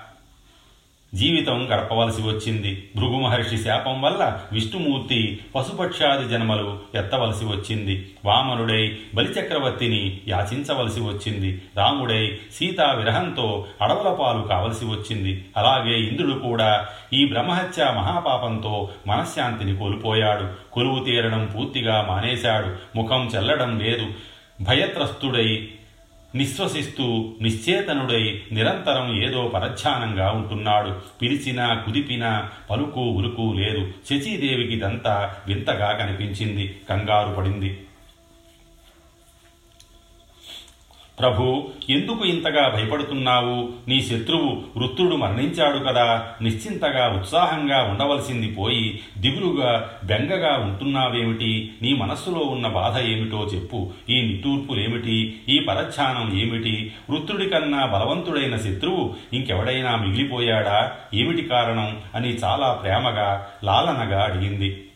జీవితం 1.14 1.68
గడపవలసి 1.74 2.22
వచ్చింది. 2.22 2.90
భృగు 2.96 3.20
మహర్షి 3.20 3.56
శాపం 3.56 4.02
వల్ల 4.02 4.40
విష్ణుమూర్తి 4.52 5.38
పశుపక్షాది 5.54 6.28
జన్మలు 6.28 6.78
ఎత్తవలసి 6.94 7.44
వచ్చింది. 7.44 8.10
వామనుడై 8.24 8.98
బలిచక్రవర్తిని 9.14 10.20
యాచించవలసి 10.28 11.00
వచ్చింది. 11.00 11.62
రాముడై 11.76 12.38
సీతా 12.54 12.92
విరహంతో 12.92 13.66
అడవుల 13.82 14.12
పాలు 14.14 14.42
కావలసి 14.42 14.84
వచ్చింది. 14.84 15.44
అలాగే 15.56 16.00
ఇంద్రుడు 16.00 16.32
కూడా 16.32 16.86
ఈ 17.12 17.26
బ్రహ్మహత్య 17.26 17.84
మహాపాపంతో 17.84 18.90
మనశ్శాంతిని 19.06 19.76
కోల్పోయాడు. 19.76 20.70
కొలువు 20.72 21.04
తీరడం 21.04 21.52
పూర్తిగా 21.56 22.06
మానేశాడు. 22.08 22.98
ముఖం 22.98 23.30
చెల్లడం 23.34 23.78
లేదు. 23.78 24.06
భయత్రస్తుడై 24.60 25.68
నిశ్వసిస్తూ 26.34 27.34
నిశ్చేతనుడై 27.42 28.40
నిరంతరం 28.52 29.22
ఏదో 29.22 29.48
పరధ్యానంగా 29.48 30.30
ఉంటున్నాడు. 30.30 30.94
పిలిచినా 31.22 31.74
కుదిపినా 31.74 32.50
పలుకు 32.70 33.00
ఉరుకు 33.00 33.54
లేదు. 33.56 33.92
శచీదేవికి 34.10 34.74
ఇదంతా 34.74 35.34
వింతగా 35.48 35.92
కనిపించింది. 35.92 36.76
కంగారు 36.90 37.34
పడింది. 37.34 37.78
ప్రభు 41.20 41.68
ఎందుకు 41.90 42.24
ఇంతగా 42.24 42.68
భయపడుతున్నావు? 42.68 43.68
నీ 43.88 44.00
శత్రువు 44.00 44.62
వృత్తుడు 44.76 45.16
మరణించాడు 45.16 45.78
కదా. 45.78 46.26
నిశ్చింతగా 46.42 47.08
ఉత్సాహంగా 47.08 47.82
ఉండవలసింది 47.82 48.46
పోయి 48.46 49.00
దిగులుగా 49.18 49.90
బెంగగా 50.04 50.56
ఉంటున్నావేమిటి? 50.56 51.70
నీ 51.82 51.94
మనస్సులో 51.94 52.40
ఉన్న 52.40 52.68
బాధ 52.68 52.98
ఏమిటో 52.98 53.50
చెప్పు. 53.54 53.90
ఈ 54.10 54.22
నిట్టూర్పులేమిటి? 54.22 55.40
ఈ 55.48 55.58
పరధ్యానం 55.58 56.40
ఏమిటి? 56.40 56.92
వృత్తుడి 57.10 57.48
కన్నా 57.48 57.86
బలవంతుడైన 57.86 58.56
శత్రువు 58.56 59.14
ఇంకెవడైనా 59.32 59.96
మిగిలిపోయాడా? 59.96 60.92
ఏమిటి 61.14 61.42
కారణం? 61.42 61.96
అని 62.14 62.28
చాలా 62.28 62.72
ప్రేమగా 62.72 63.46
లాలనగా 63.64 64.24
అడిగింది. 64.24 64.86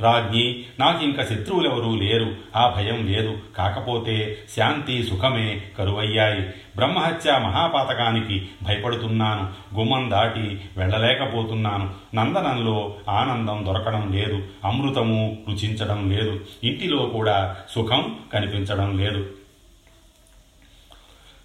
రాజ్ఞి 0.00 0.64
నాకింక 0.80 1.22
శత్రువులెవరూ 1.22 1.96
లేరు. 1.96 2.34
ఆ 2.56 2.72
భయం 2.76 3.06
లేదు. 3.06 3.38
కాకపోతే 3.56 4.38
శాంతి 4.56 5.02
సుఖమే 5.02 5.62
కరువయ్యాయి. 5.78 6.40
బ్రహ్మహత్య 6.76 7.32
మహాపాతకానికి 7.32 8.48
భయపడుతున్నాను. 8.62 9.76
గుమ్మం 9.78 10.10
దాటి 10.10 10.60
వెళ్ళలేకపోతున్నాను. 10.76 11.90
నందనంలో 12.14 12.94
ఆనందం 13.08 13.66
దొరకడం 13.66 14.12
లేదు. 14.12 14.42
అమృతము 14.64 15.38
రుచించడం 15.48 16.10
లేదు. 16.10 16.40
ఇంటిలో 16.64 17.06
కూడా 17.06 17.56
సుఖం 17.70 18.18
కనిపించడం 18.32 18.98
లేదు. 18.98 19.37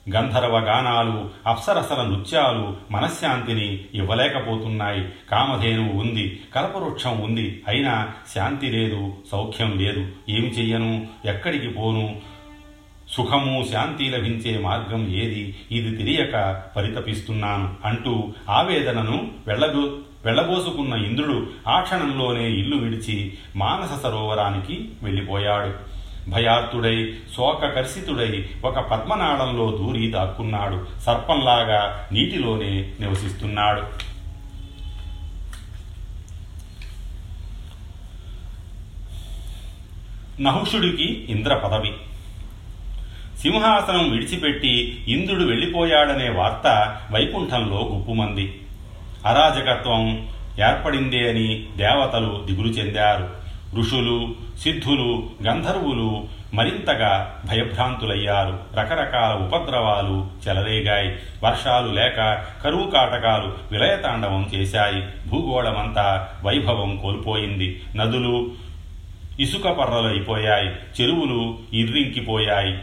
గంధర్వ 0.10 0.60
గానాలు 0.60 1.30
అప్సరసల 1.48 2.04
నృత్యాలు 2.04 2.78
మనశ్శాంతిని 2.92 3.86
ఇవ్వలేకపోతున్నాయి. 3.94 5.10
కామధేనువు 5.32 6.02
ఉంది 6.02 6.42
కల్పవృక్షం 6.56 7.22
ఉంది. 7.22 7.64
అయినా 7.68 8.12
శాంతి 8.36 8.68
లేదు 8.68 9.14
సౌఖ్యం 9.32 9.78
లేదు. 9.78 10.00
ఏమి 10.30 10.48
చెయ్యను? 10.48 11.08
ఎక్కడికి 11.26 11.68
పోను? 11.68 12.22
సుఖము 13.10 13.66
శాంతి 13.72 14.10
లభించే 14.10 14.58
మార్గం 14.58 15.08
ఏది? 15.08 15.56
ఇది 15.72 15.98
తెలియక 15.98 16.64
పరితపిస్తున్నాను 16.76 17.76
అంటూ 17.86 18.34
ఆవేదనను 18.50 19.32
వెళ్ళగో 19.48 19.98
వెళ్ళబోసుకున్న 20.26 20.94
ఇంద్రుడు 20.94 21.48
ఆ 21.68 21.82
క్షణంలోనే 21.82 22.50
ఇల్లు 22.50 22.78
విడిచి 22.78 23.34
మానస 23.56 24.04
సరోవరానికి 24.04 24.90
వెళ్ళిపోయాడు. 25.04 25.94
భయార్తుడై 26.28 27.14
శోకకర్షితుడై 27.36 28.50
ఒక 28.66 28.80
పద్మనాళంలో 28.80 29.72
దూరి 29.72 30.08
దాక్కున్నాడు. 30.08 30.88
సర్పంలాగా 31.02 32.08
నీటిలోనే 32.12 32.94
నివసిస్తున్నాడు. 33.00 34.14
నహుషుడికి 40.42 41.26
ఇంద్ర 41.30 41.56
పదవి. 41.56 41.94
సింహాసనం 43.38 44.12
విడిచిపెట్టి 44.12 45.06
ఇంద్రుడు 45.08 45.44
వెళ్ళిపోయాడనే 45.44 46.30
వార్త 46.30 46.98
వైకుంఠంలో 47.12 47.90
గుప్పుమంది. 47.94 48.62
అరాజకత్వం 49.26 50.30
ఏర్పడిందే 50.62 51.30
అని 51.30 51.68
దేవతలు 51.78 52.44
దిగులు 52.46 52.68
చెందారు. 52.68 53.43
ఋషులు 53.78 54.36
సిద్ధులు 54.60 55.30
గంధర్వులు 55.48 56.24
మరింతగా 56.54 57.42
భయభ్రాంతులయ్యారు. 57.50 58.60
రకరకాల 58.80 59.34
ఉపద్రవాలు 59.34 60.28
చెలరేగాయి. 60.48 61.16
వర్షాలు 61.44 61.94
లేక 61.94 62.46
కరువు 62.64 62.90
కాటకాలు 62.90 63.54
విలయతాండవం 63.72 64.50
చేశాయి. 64.56 65.30
భూగోళమంతా 65.30 66.28
వైభవం 66.44 66.98
కోల్పోయింది. 66.98 67.82
నదులు 67.96 68.52
ఇసుక 69.40 69.68
పర్రలైపోయాయి 69.68 71.02
చెరువులు 71.02 71.58
ఇర్రింకిపోయాయి. 71.74 72.80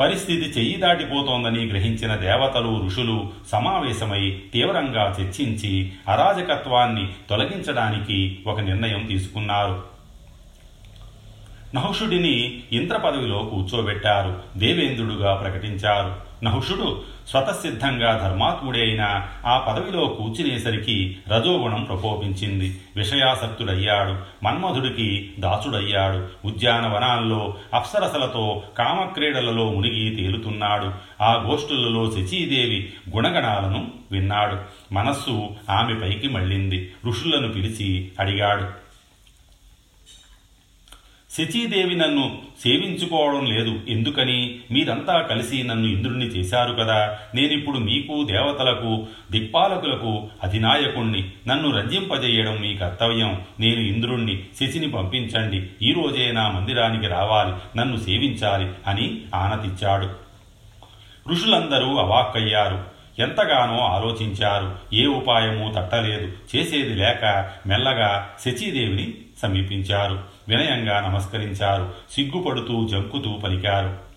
పరిస్థితి 0.00 0.60
చెయ్యి 0.60 0.76
దాటిపోతోందని 0.76 1.66
గ్రహించిన 1.66 2.16
దేవతలు 2.16 2.82
ఋషులు 2.86 3.30
సమావేశమై 3.52 4.40
తీవ్రంగా 4.52 5.16
చర్చించి 5.20 5.92
అరాజకత్వాన్ని 6.08 7.12
తొలగించడానికి 7.30 8.38
ఒక 8.46 8.60
నిర్ణయం 8.60 9.06
తీసుకున్నారు. 9.06 9.82
నహుషుడిని 11.74 12.62
ఇంద్ర 12.72 12.96
పదవిలో 12.96 13.38
కూర్చోబెట్టారు 13.38 14.42
దేవేంద్రుడుగా 14.56 15.34
ప్రకటించారు. 15.34 16.29
నహుషుడు 16.44 17.02
స్వతసిద్ధంగా 17.28 18.28
ధర్మాత్ముడే 18.28 18.80
అయిన 18.80 19.26
ఆ 19.46 19.58
పదవిలో 19.58 20.06
కూర్చునేసరికి 20.06 21.16
రజోగుణం 21.28 21.84
ప్రకోపించింది. 21.84 22.80
విషయాసక్తుడయ్యాడు. 22.96 24.44
మన్మధుడికి 24.44 25.32
దాసుడయ్యాడు. 25.38 26.46
ఉద్యానవనాల్లో 26.46 27.54
అప్సరసలతో 27.74 28.62
కామక్రీడలలో 28.78 29.70
మునిగి 29.70 30.16
తేలుతున్నాడు. 30.16 30.92
ఆ 31.22 31.44
గోష్ఠులలో 31.46 32.10
శచీదేవి 32.10 32.92
గుణగణాలను 33.16 33.90
విన్నాడు. 34.12 34.56
మనస్సు 34.94 35.48
ఆమె 35.70 35.94
పైకి 35.94 36.28
మళ్ళింది. 36.28 36.92
ఋషులను 37.06 37.52
పిలిచి 37.52 38.12
అడిగాడు 38.20 38.89
శచీదేవి 41.38 41.94
నన్ను 41.94 42.38
సేవించుకోవడం 42.60 43.46
లేదు. 43.46 43.80
ఎందుకని? 43.88 44.60
మీరంతా 44.70 45.20
కలిసి 45.20 45.62
నన్ను 45.62 45.86
ఇంద్రుణ్ణి 45.88 46.26
చేశారు 46.26 46.72
కదా. 46.72 47.18
నేనిప్పుడు 47.34 47.78
మీకు 47.78 48.24
దేవతలకు 48.24 49.06
దిక్పాలకులకు 49.30 50.28
అధినాయకుణ్ణి. 50.42 51.30
నన్ను 51.48 51.76
రంజింపజేయడం 51.76 52.60
మీ 52.60 52.76
కర్తవ్యం. 52.76 53.40
నేను 53.60 53.80
ఇంద్రుణ్ణి 53.80 54.44
శచిని 54.60 54.90
పంపించండి. 54.90 55.66
ఈ 55.82 55.92
రోజే 55.92 56.32
నా 56.32 56.48
మందిరానికి 56.48 57.06
రావాలి. 57.06 57.78
నన్ను 57.78 57.96
సేవించాలి 57.96 58.70
అని 58.86 59.20
ఆనతిచ్చాడు. 59.34 60.30
ఋషులందరూ 61.30 61.96
అవాక్కయ్యారు. 61.96 62.84
ఎంతగానో 63.18 63.78
ఆలోచించారు. 63.78 64.94
ఏ 64.94 65.06
ఉపాయమూ 65.06 65.72
తట్టలేదు. 65.72 66.32
చేసేది 66.56 66.94
లేక 66.94 67.50
మెల్లగా 67.66 68.30
శచీదేవిని 68.44 69.14
సమీపించారు. 69.42 70.29
వినయంగా 70.48 71.00
నమస్కరించారు. 71.00 71.94
సిగ్గుపడుతూ 72.10 72.88
జంకుతూ 72.88 73.32
పలికారు. 73.32 74.10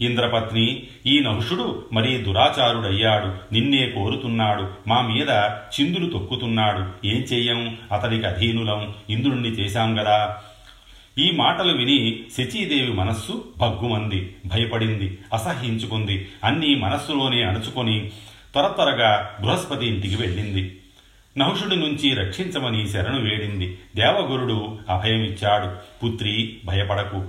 ఇంద్రపత్ని 0.00 0.82
ఈ 1.06 1.20
నహుషుడు 1.20 1.84
మరీ 1.92 2.16
దురాచారుడయ్యాడు. 2.16 3.54
నిన్నే 3.54 3.88
కోరుతున్నాడు. 3.88 4.70
మా 4.88 5.00
మీద 5.00 5.50
చిందులు 5.80 6.10
తొక్కుతున్నాడు. 6.10 7.06
ఏం 7.06 7.20
చెయ్యం? 7.32 7.78
అతడికి 7.92 8.26
అధీనులం. 8.26 8.94
ఇంద్రుణ్ణి 9.10 9.48
చేశాం 9.48 10.00
గదా. 10.00 10.36
ఈ 11.18 11.30
మాటలు 11.30 11.72
విని 11.72 12.22
శచీదేవి 12.38 12.92
మనస్సు 12.92 13.44
భగ్గుమంది 13.58 14.36
భయపడింది 14.46 15.18
అసహ్యించుకుంది. 15.32 16.28
అన్నీ 16.44 16.74
మనస్సులోనే 16.74 17.42
అణుచుకొని 17.42 18.10
త్వర 18.52 18.68
త్వరగా 18.68 19.36
బృహస్పతి 19.40 19.86
ఇంటికి 19.86 20.16
వెళ్ళింది. 20.16 20.79
నహుషుడి 21.38 21.76
నుంచి 21.76 22.14
రక్షించమని 22.14 22.88
శరణు 22.88 23.20
వేడింది. 23.20 23.78
దేవగురుడు 23.96 24.78
అభయమిచ్చాడు. 24.88 25.66
పుత్రి 26.04 26.58
భయపడకు. 26.64 27.24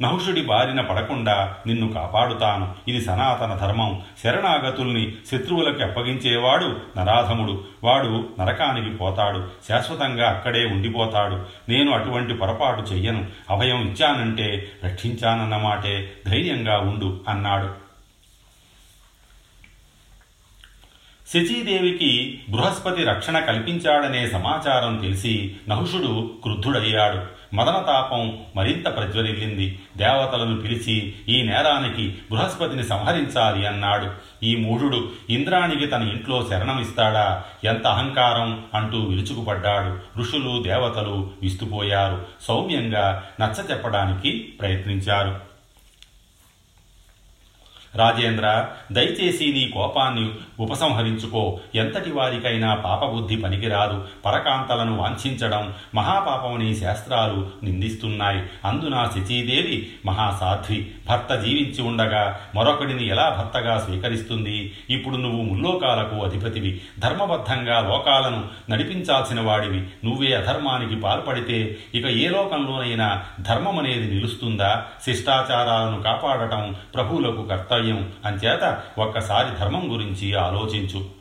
నహుషుడి 0.00 0.42
బారిన 0.42 0.80
పడకుండా 0.80 1.54
నిన్ను 1.66 1.88
కాపాడుతాను. 1.88 2.74
ఇది 2.88 3.04
సనాతన 3.04 3.54
ధర్మం. 3.54 4.02
శరణాగతుల్ని 4.24 5.12
శత్రువులకు 5.26 5.82
అప్పగించేవాడు 5.82 6.76
నరాధముడు. 6.98 7.64
వాడు 7.84 8.28
నరకానికి 8.40 8.96
పోతాడు. 8.96 9.48
శాశ్వతంగా 9.68 10.28
అక్కడే 10.28 10.64
ఉండిపోతాడు. 10.64 11.34
నేను 11.68 11.92
అటువంటి 11.92 12.34
పొరపాటు 12.34 12.80
చెయ్యను. 12.80 13.26
అభయం 13.50 13.80
ఇచ్చానంటే 13.82 14.70
రక్షించానన్నమాటే 14.84 16.12
ధైర్యంగా 16.26 16.78
ఉండు 16.78 17.20
అన్నాడు. 17.28 17.89
శచీదేవికి 21.34 22.40
బృహస్పతి 22.48 23.04
రక్షణ 23.04 23.38
కల్పించాడనే 23.38 24.28
సమాచారం 24.28 24.96
తెలిసి 24.96 25.56
నహుషుడు 25.68 26.30
క్రుద్ధుడయ్యాడు. 26.42 27.54
మదనతాపం 27.54 28.38
మరింత 28.56 28.96
ప్రజ్వరిల్లింది 28.96 29.80
దేవతలను 29.96 30.60
పిలిచి 30.60 31.14
ఈ 31.28 31.42
నేరానికి 31.42 32.18
బృహస్పతిని 32.30 32.84
సంహరించాలి 32.84 33.66
అన్నాడు. 33.66 34.10
ఈ 34.44 34.56
మూఢుడు 34.56 35.12
ఇంద్రానికి 35.30 35.86
తన 35.86 36.02
ఇంట్లో 36.02 36.46
శరణమిస్తాడా? 36.50 37.44
ఎంత 37.64 37.86
అహంకారం 37.86 38.64
అంటూ 38.74 38.98
విరుచుకుపడ్డాడు. 38.98 40.18
ఋషులు 40.18 40.62
దేవతలు 40.62 41.30
విస్తుపోయారు. 41.42 42.26
సౌమ్యంగా 42.42 43.22
నచ్చ 43.40 43.70
చెప్పడానికి 43.70 44.30
ప్రయత్నించారు. 44.30 45.50
రాజేంద్ర 47.94 48.68
దయచేసి 48.92 49.52
నీ 49.52 49.68
కోపాన్ని 49.68 50.30
ఉపసంహరించుకో. 50.60 51.60
ఎంతటి 51.74 52.12
వారికైనా 52.12 52.74
పాపబుద్ధి 52.74 53.36
పనికిరాదు. 53.36 54.04
పరకాంతలను 54.26 54.96
వాంఛించడం 54.96 55.74
మహాపాపమని 55.94 56.76
శాస్త్రాలు 56.76 57.50
నిందిస్తున్నాయి. 57.62 58.42
అందున 58.64 59.08
శచీదేవి 59.14 59.88
మహాసాధ్వి. 60.06 60.90
భర్త 61.08 61.34
జీవించి 61.34 61.82
ఉండగా 61.82 62.40
మరొకడిని 62.54 63.08
ఎలా 63.08 63.28
భర్తగా 63.28 63.78
స్వీకరిస్తుంది? 63.78 64.72
ఇప్పుడు 64.90 65.16
నువ్వు 65.16 65.42
ముల్లోకాలకు 65.42 66.16
అధిపతివి. 66.16 66.80
ధర్మబద్ధంగా 66.98 67.80
లోకాలను 67.80 68.44
నడిపించాల్సిన 68.70 69.40
వాడివి. 69.40 69.80
నువ్వే 69.80 70.32
అధర్మానికి 70.32 70.96
పాల్పడితే 70.96 71.76
ఇక 71.94 72.06
ఏ 72.06 72.28
లోకంలోనైనా 72.28 73.22
ధర్మం 73.40 73.78
అనేది 73.78 74.14
నిలుస్తుందా? 74.14 74.84
శిష్టాచారాలను 75.04 76.02
కాపాడటం 76.02 76.76
ప్రభువులకు 76.94 77.36
కర్తవ్యం 77.36 77.60
కర్తవ్యం. 77.60 78.12
అంచేత 78.24 78.78
ఒక్కసారి 78.98 79.58
ధర్మం 79.60 79.94
గురించి 79.94 80.34
ఆలోచించు. 80.50 81.20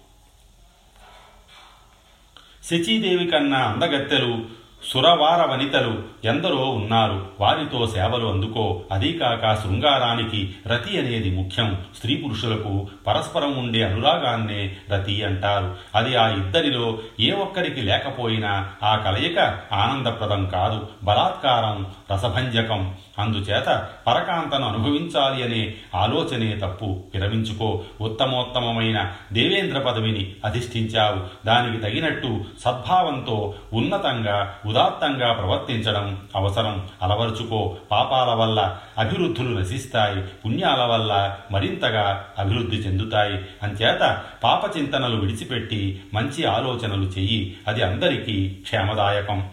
శచీదేవి 2.63 3.27
కన్నా 3.27 3.57
అందగత్తెలు 3.57 4.59
సురవార 4.85 5.45
వనితలు 5.45 6.03
ఎందరో 6.23 6.55
ఉన్నారు. 6.55 7.27
వారితో 7.39 7.87
సేవలు 7.87 8.27
అందుకో 8.27 8.83
అదీకాక 8.91 9.63
శృంగారానికి 9.63 10.55
రతి 10.67 10.97
అనేది 10.99 11.35
ముఖ్యం. 11.35 11.85
స్త్రీ 11.95 12.15
పురుషులకు 12.15 12.87
పరస్పరం 13.07 13.57
ఉండే 13.57 13.83
అనురాగాన్నే 13.83 14.77
రతి 14.89 15.23
అంటారు. 15.23 15.77
అది 15.95 16.15
ఆ 16.15 16.29
ఇద్దరిలో 16.29 16.99
ఏ 17.19 17.31
ఒక్కరికి 17.31 17.81
లేకపోయినా 17.81 18.71
ఆ 18.83 18.95
కలయిక 18.95 19.39
ఆనందప్రదం 19.73 20.45
కాదు. 20.45 20.87
బలాత్కారం 21.03 21.93
రసభంజకం 22.13 22.95
అందుచేత 23.19 23.87
పరకాంతను 24.07 24.67
అనుభవించాలి 24.67 25.43
అనే 25.43 25.73
ఆలోచనే 25.95 26.55
తప్పు. 26.55 26.85
విరమించుకో. 26.85 27.83
ఉత్తమోత్తమమైన 28.01 29.11
దేవేంద్ర 29.33 29.79
పదవిని 29.79 30.35
అధిష్ఠించావు. 30.45 31.47
దానికి 31.47 31.83
తగినట్టు 31.83 32.45
సద్భావంతో 32.65 33.53
ఉన్నతంగా 33.73 34.55
ఉదాత్తంగా 34.65 35.33
ప్రవర్తించడం 35.33 36.21
అవసరం. 36.35 36.89
అలవరుచుకో. 37.03 37.77
పాపాల 37.91 38.33
వల్ల 38.33 38.77
అభివృద్ధులు 38.97 39.59
నశిస్తాయి. 39.59 40.23
పుణ్యాల 40.45 40.83
వల్ల 40.83 41.37
మరింతగా 41.51 42.25
అభివృద్ధి 42.39 42.75
చెందుతాయి. 42.75 43.33
అంచేత 43.63 44.21
పాపచింతనలు 44.43 45.15
విడిచిపెట్టి 45.15 46.03
మంచి 46.13 46.45
ఆలోచనలు 46.45 47.03
చెయ్యి. 47.03 47.57
అది 47.67 47.83
అందరికీ 47.83 48.49
క్షేమదాయకం. 48.49 49.49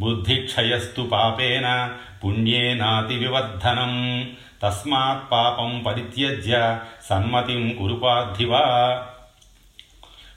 బుద్ధిక్షయస్తు 0.00 1.02
పాపేన 1.02 1.92
పుణ్యేనాతివివర్ధనం. 2.24 3.92
తస్మాత్ 4.62 5.32
పాపం 5.32 5.82
పరిత్యజ్య 5.86 6.78
సన్మతిం 7.10 7.76
కురుపార్థివా. 7.78 8.62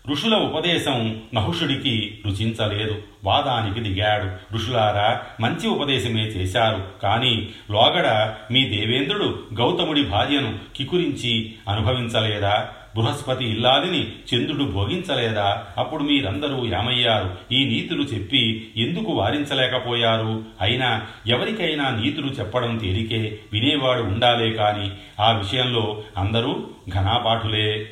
ఋషుల 0.10 0.36
ఉపదేశం 0.36 1.22
నహుషుడికి 1.34 2.22
రుచించలేదు. 2.26 3.02
వాదానికి 3.24 3.80
దిగాడు. 3.80 4.56
ఋషులారా 4.56 5.22
మంచి 5.42 5.68
ఉపదేశమే 5.68 6.22
చేశారు. 6.22 6.88
కానీ 7.04 7.50
లోగడ 7.72 8.34
మీ 8.52 8.66
దేవేంద్రుడు 8.66 9.44
గౌతముడి 9.54 10.04
భార్యను 10.04 10.60
కికురించి 10.76 11.54
అనుభవించలేదా? 11.70 12.70
బృహస్పతి 12.96 13.46
ఇల్లాదిని 13.46 14.12
చంద్రుడు 14.34 14.64
భోగించలేదా? 14.64 15.64
అప్పుడు 15.78 16.04
మీరందరూ 16.04 16.66
యామయ్యారు. 16.66 17.36
ఈ 17.52 17.66
నీతులు 17.66 18.04
చెప్పి 18.04 18.72
ఎందుకు 18.78 19.12
వారించలేకపోయారు? 19.12 20.44
అయినా 20.62 21.08
ఎవరికైనా 21.28 21.90
నీతులు 21.90 22.28
చెప్పడం 22.28 22.78
తేలికే 22.78 23.40
వినేవాడు 23.54 24.02
ఉండాలే 24.02 24.52
కాని 24.52 24.92
ఆ 25.22 25.32
విషయంలో 25.32 26.04
అందరూ 26.18 26.68
ఘనాపాఠులే 26.90 27.90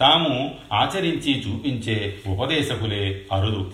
తాము 0.00 0.54
ఆచరించి 0.72 1.40
చూపించే 1.40 2.18
ఉపదేశకులే 2.26 3.22
అరుదు. 3.32 3.72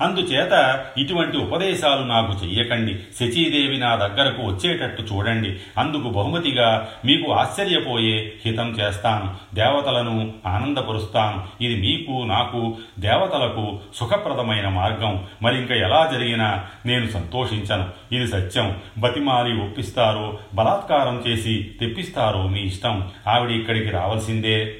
అందుచేత 0.00 0.84
ఇటువంటి 0.98 1.36
ఉపదేశాలు 1.36 2.02
నాకు 2.02 2.46
చెయ్యకండి. 2.46 2.94
శచీదేవి 2.94 3.78
నా 3.78 3.96
దగ్గరకు 3.96 4.42
వచ్చేటట్టు 4.42 5.02
చూడండి. 5.02 5.56
అందుకు 5.78 6.02
బహుమతిగా 6.02 6.88
మీకు 7.04 7.32
ఆశ్చర్యపోయే 7.32 8.32
హితం 8.46 8.70
చేస్తాను. 8.70 9.54
దేవతలను 9.54 10.34
ఆనందపరుస్తాను. 10.46 11.64
ఇది 11.64 11.80
మీకు 11.80 12.24
నాకు 12.24 12.76
దేవతలకు 12.98 13.80
సుఖప్రదమైన 13.94 14.68
మార్గం. 14.68 15.26
మరింక 15.42 15.70
ఎలా 15.70 16.10
జరిగినా 16.12 16.64
నేను 16.86 17.10
సంతోషించను. 17.10 18.14
ఇది 18.14 18.26
సత్యం. 18.26 18.76
బతిమాలి 18.98 19.62
ఒప్పిస్తారో 19.62 20.38
బలాత్కారం 20.54 21.24
చేసి 21.28 21.70
తెప్పిస్తారో 21.80 22.46
మీ 22.46 22.60
ఇష్టం. 22.60 23.08
ఆవిడ 23.28 23.50
ఇక్కడికి 23.50 23.90
రావాల్సిందే. 23.90 24.76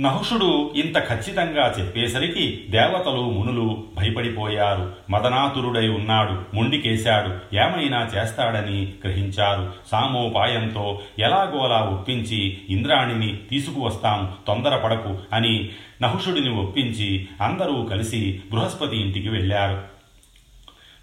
నహుషుడు 0.00 0.72
ఇంత 0.76 0.98
ఖచ్చితంగా 1.08 1.74
చెప్పేసరికి 1.80 2.64
దేవతలు 2.70 3.20
మునులు 3.20 3.84
భయపడిపోయారు. 3.96 4.92
మదనాతురుడై 5.10 5.88
ఉన్నాడు 5.88 6.56
ముండికేశాడు. 6.56 7.56
ఏమైనా 7.56 8.10
చేస్తాడని 8.16 8.92
గ్రహించారు. 9.04 9.72
సామోపాయంతో 9.90 11.00
ఎలాగోలా 11.18 11.76
ఒప్పించి 11.76 12.58
ఇంద్రాణిని 12.70 13.38
తీసుకువస్తాం 13.50 14.32
తొందరపడకు 14.46 15.18
అని 15.32 15.68
నహుషుడిని 16.02 16.50
ఒప్పించి 16.50 17.28
అందరూ 17.42 17.82
కలిసి 17.82 18.40
బృహస్పతి 18.50 18.96
ఇంటికి 18.96 19.28
వెళ్ళారు. 19.28 19.89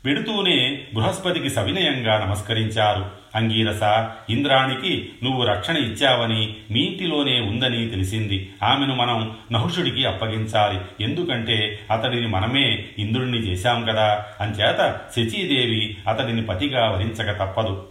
వెడుతూనే 0.08 0.82
బృహస్పతికి 0.94 1.50
సవినయంగా 1.50 2.26
నమస్కరించారు. 2.26 3.06
అంగీరస 3.36 4.08
ఇంద్రానికి 4.30 5.10
నువ్వు 5.24 5.44
రక్షణ 5.44 5.78
ఇచ్చావని 5.78 6.56
మీ 6.72 6.80
ఇంటిలోనే 6.80 7.40
ఉందని 7.40 7.90
తెలిసింది. 7.90 8.50
ఆమెను 8.64 8.96
మనం 8.96 9.38
నహుషుడికి 9.52 10.06
అప్పగించాలి. 10.06 11.04
ఎందుకంటే 11.04 11.80
అతడిని 11.92 12.28
మనమే 12.28 12.86
ఇంద్రుణ్ణి 13.00 13.38
చేశాం 13.38 13.86
కదా. 13.86 14.26
అంచేత 14.42 15.00
శచీదేవి 15.16 15.98
అతడిని 16.08 16.42
పతిగా 16.42 16.90
వరించక 16.90 17.32
తప్పదు. 17.32 17.84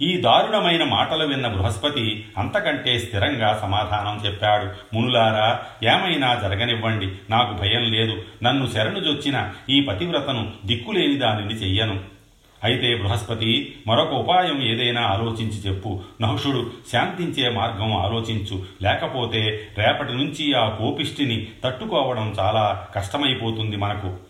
ఈ 0.00 0.16
దారుణమైన 0.16 0.84
మాటలు 0.84 1.26
విన్న 1.26 1.48
బృహస్పతి 1.48 2.26
అంతకంటే 2.38 2.98
స్థిరంగా 2.98 3.58
సమాధానం 3.62 4.26
చెప్పాడు. 4.26 4.96
మునులారా 4.96 5.60
ఏమైనా 5.92 6.34
జరగనివ్వండి. 6.34 7.08
నాకు 7.30 7.54
భయం 7.54 7.82
లేదు. 7.92 8.22
నన్ను 8.42 8.66
శరణుజొచ్చిన 8.66 9.50
ఈ 9.70 9.80
పతివ్రతను 9.80 10.50
దిక్కులేని 10.66 11.14
దానిని 11.14 11.54
చెయ్యను. 11.54 12.00
అయితే 12.64 12.96
బృహస్పతి 12.96 13.76
మరొక 13.86 14.12
ఉపాయం 14.12 14.62
ఏదైనా 14.62 15.02
ఆలోచించి 15.02 15.68
చెప్పు. 15.68 16.00
నహుషుడు 16.20 16.72
శాంతించే 16.92 17.50
మార్గం 17.50 17.96
ఆలోచించు. 17.96 18.62
లేకపోతే 18.82 19.68
రేపటి 19.78 20.14
నుంచి 20.14 20.54
ఆ 20.54 20.68
కోపిష్టిని 20.68 21.46
తట్టుకోవడం 21.64 22.34
చాలా 22.40 22.86
కష్టమైపోతుంది 22.94 23.76
మనకు. 23.76 24.27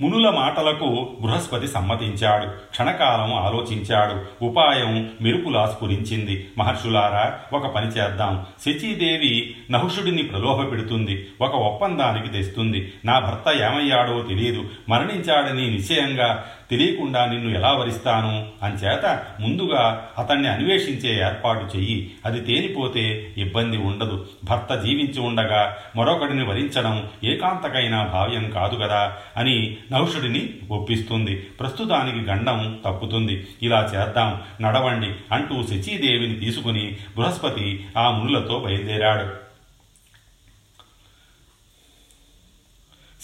మునుల 0.00 0.30
మాటలకు 0.30 1.16
బృహస్పతి 1.20 1.68
సమ్మతించాడు. 1.68 2.46
క్షణకాలం 2.46 3.34
ఆలోచించాడు. 3.34 4.44
ఉపాయం 4.44 5.10
మెరుపులా 5.20 5.66
స్ఫురించింది 5.66 6.48
మహర్షులారా 6.58 7.38
ఒక 7.52 7.66
పని 7.66 7.86
చేద్దాం. 7.86 8.46
శచీదేవి 8.66 9.54
నహుషుడిని 9.70 10.22
ప్రలోభ 10.22 10.70
పెడుతుంది 10.70 11.26
ఒక 11.40 11.54
ఒప్పందానికి 11.54 12.28
తెస్తుంది. 12.28 12.92
నా 13.04 13.18
భర్త 13.18 13.62
ఏమయ్యాడో 13.62 14.22
తెలియదు 14.22 14.64
మరణించాడని 14.88 15.70
నిశ్చయంగా 15.70 16.44
తెలియకుండా 16.70 17.26
నిన్ను 17.26 17.54
ఎలా 17.58 17.72
వరిస్తాను? 17.72 18.48
అంచేత 18.62 19.24
ముందుగా 19.40 20.08
అతన్ని 20.18 20.48
అన్వేషించే 20.48 21.26
ఏర్పాటు 21.26 21.76
చెయ్యి. 21.76 22.10
అది 22.24 22.40
తేలిపోతే 22.40 23.34
ఇబ్బంది 23.38 23.76
ఉండదు. 23.76 24.26
భర్త 24.44 24.74
జీవించి 24.74 25.20
ఉండగా 25.20 25.76
మరొకడిని 25.96 26.44
వరించడం 26.44 27.08
ఏకాంతకైనా 27.24 28.04
భావ్యం 28.04 28.50
కాదు 28.50 28.76
కదా 28.76 29.16
అని 29.36 29.76
నహుషుడిని 29.92 30.48
ఒప్పిస్తుంది. 30.70 31.36
ప్రస్తుతానికి 31.36 32.30
గండం 32.30 32.78
తప్పుతుంది. 32.86 33.46
ఇలా 33.62 33.90
చేద్దాం 33.96 34.40
నడవండి 34.60 35.10
అంటూ 35.32 35.62
శచీదేవిని 35.62 36.34
తీసుకుని 36.34 36.96
బృహస్పతి 37.16 37.86
ఆ 37.98 38.10
మునులతో 38.10 38.58
బయలుదేరాడు. 38.58 39.45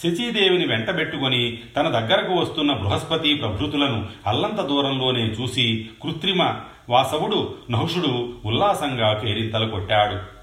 శచీదేవిని 0.03 0.65
వెంటబెట్టుకొని 0.65 1.59
తన 1.75 1.87
దగ్గరకు 1.87 2.33
వస్తున్న 2.33 2.73
బృహస్పతి 2.73 3.33
ప్రభృతులను 3.33 4.05
అల్లంత 4.27 4.61
దూరంలోనే 4.61 5.21
చూసి 5.21 5.89
కృత్రిమ 6.03 6.55
వాసవుడు 6.89 7.55
నహుషుడు 7.71 8.33
ఉల్లాసంగా 8.45 9.13
కేరింతలు 9.13 9.65
కొట్టాడు. 9.65 10.33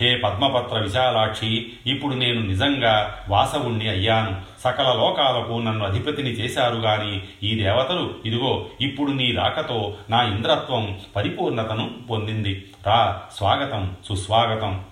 హే 0.00 0.16
పద్మపత్ర 0.16 0.78
విశాలాక్షి 0.78 1.72
ఇప్పుడు 1.86 2.14
నేను 2.14 2.40
నిజంగా 2.40 3.24
వాసవుణ్ణి 3.28 3.88
అయ్యాను. 3.88 4.36
సకల 4.60 4.84
లోకాలకు 4.84 5.60
నన్ను 5.60 5.84
అధిపతిని 5.84 6.30
చేశారు 6.30 6.76
గాని 6.76 7.22
ఈ 7.42 7.62
దేవతలు 7.62 8.14
ఇదిగో 8.26 8.66
ఇప్పుడు 8.80 9.12
నీ 9.12 9.32
రాకతో 9.32 9.94
నా 10.10 10.22
ఇంద్రత్వం 10.22 10.98
పరిపూర్ణతను 11.16 11.90
పొందింది. 12.10 12.64
రా 12.86 13.22
స్వాగతం 13.36 13.96
సుస్వాగతం. 14.08 14.84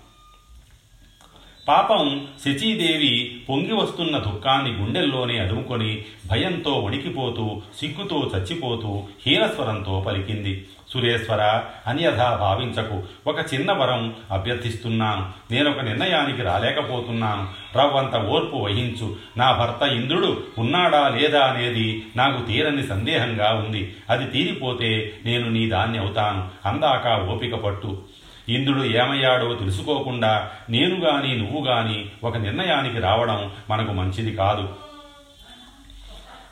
పాపం 1.71 2.27
శచీదేవి 2.45 3.43
పొంగి 3.49 3.75
వస్తున్న 3.75 4.19
దుఃఖాన్ని 4.19 4.73
గుండెల్లోనే 4.73 5.39
అదుముకొని 5.39 6.05
భయంతో 6.31 6.73
వణికిపోతూ 6.73 7.63
సిగ్గుతో 7.81 8.31
చచ్చిపోతూ 8.37 9.03
హీనస్వరంతో 9.27 10.05
పలికింది. 10.07 10.67
సురేశ్వర 10.93 11.63
అన్యథా 11.87 12.37
భావించకు. 12.41 13.03
ఒక 13.27 13.55
చిన్న 13.55 13.73
వరం 13.73 14.15
అభ్యర్థిస్తున్నాను. 14.31 15.53
నేనొక 15.53 15.81
నిర్ణయానికి 15.81 16.43
రాలేకపోతున్నాను. 16.43 17.49
రవ్వంత 17.79 18.17
ఓర్పు 18.17 18.57
వహించు. 18.57 19.17
నా 19.37 19.53
భర్త 19.53 19.93
ఇంద్రుడు 19.93 20.43
ఉన్నాడా 20.59 21.09
లేదా 21.09 21.41
అనేది 21.41 22.03
నాకు 22.17 22.47
తీరని 22.47 22.87
సందేహంగా 22.87 23.65
ఉంది. 23.67 23.95
అది 24.11 24.25
తీరిపోతే 24.25 25.13
నేను 25.25 25.51
నీ 25.51 25.69
దాన్ని 25.69 25.99
అవుతాను. 25.99 26.69
అందాక 26.69 27.31
ఓపిక 27.31 27.55
పట్టు. 27.55 28.03
ఇంద్రుడు 28.48 28.83
ఏమయ్యాడో 28.83 29.55
తెలుసుకోకుండా 29.55 30.50
నేను 30.70 31.00
గాని 31.00 31.37
నువ్వు 31.37 31.66
గాని 31.66 32.07
ఒక 32.24 32.37
నిర్ణయానికి 32.37 33.00
రావడం 33.00 33.50
మనకు 33.70 33.92
మంచిది 33.92 34.37
కాదు. 34.37 34.68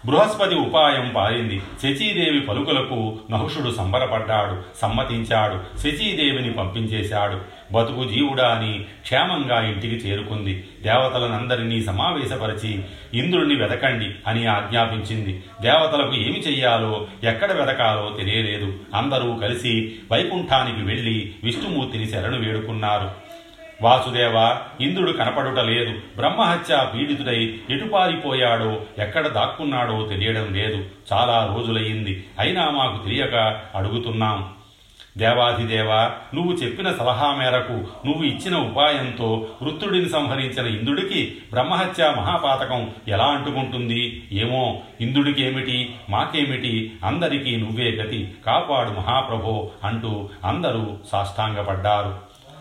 బృహస్పతి 0.07 0.55
ఉపాయం 0.55 1.13
పారింది 1.17 1.63
శచీదేవి 1.83 2.41
పలుకులకు 2.41 3.19
నహుషుడు 3.31 3.71
సంబరపడ్డాడు 3.71 4.63
సమ్మతించాడు 4.77 5.79
శచీదేవిని 5.79 6.53
పంపించేశాడు. 6.53 7.41
బతుకు 7.73 8.05
జీవుడా 8.05 8.49
అని 8.49 8.79
క్షేమంగా 8.79 9.69
ఇంటికి 9.69 9.95
చేరుకుంది. 9.95 10.65
దేవతలనందరినీ 10.83 11.83
సమావేశపరిచి 11.83 12.83
ఇంద్రుణ్ణి 13.15 13.55
వెతకండి 13.55 14.15
అని 14.27 14.47
ఆజ్ఞాపించింది. 14.47 15.43
దేవతలకు 15.61 16.15
ఏమి 16.15 16.39
చెయ్యాలో 16.39 17.07
ఎక్కడ 17.25 17.53
వెదకాలో 17.53 18.17
తెలియలేదు. 18.19 18.73
అందరూ 18.95 19.35
కలిసి 19.35 19.95
వైకుంఠానికి 20.13 20.87
వెళ్ళి 20.87 21.35
విష్ణుమూర్తిని 21.45 22.07
శరణు 22.07 22.39
వేడుకున్నారు. 22.41 23.28
వాసుదేవ 23.83 24.57
ఇంద్రుడు 24.81 25.13
కనపడుట 25.13 25.59
లేదు. 25.59 25.95
బ్రహ్మహత్య 26.17 26.89
పీడితుడై 26.95 27.61
ఎటుపారిపోయాడో 27.71 28.81
ఎక్కడ 28.99 29.27
దాక్కున్నాడో 29.27 30.07
తెలియడం 30.07 30.55
లేదు. 30.55 30.85
చాలా 31.13 31.55
రోజులయ్యింది. 31.57 32.27
అయినా 32.39 32.71
మాకు 32.71 33.05
తెలియక 33.05 33.61
అడుగుతున్నాం. 33.75 34.49
దేవాధిదేవ 35.19 36.11
నువ్వు 36.35 36.53
చెప్పిన 36.53 36.93
సలహా 36.93 37.35
మేరకు 37.35 37.73
నువ్వు 38.07 38.25
ఇచ్చిన 38.25 38.57
ఉపాయంతో 38.57 39.49
వృత్తుడిని 39.63 40.09
సంహరించిన 40.09 40.67
ఇంద్రుడికి 40.67 41.37
బ్రహ్మహత్య 41.53 42.15
మహాపాతకం 42.19 42.91
ఎలా 43.09 43.25
అంటుకుంటుంది? 43.25 44.29
ఏమో 44.33 44.81
ఇంద్రుడికేమిటి? 45.01 45.95
మాకేమిటి? 46.11 46.93
అందరికీ 47.05 47.57
నువ్వే 47.57 47.91
గతి. 47.91 48.35
కాపాడు 48.47 48.91
మహాప్రభో 48.91 49.71
అంటూ 49.85 50.29
అందరూ 50.45 50.97
సాష్టాంగపడ్డారు. 51.13 52.28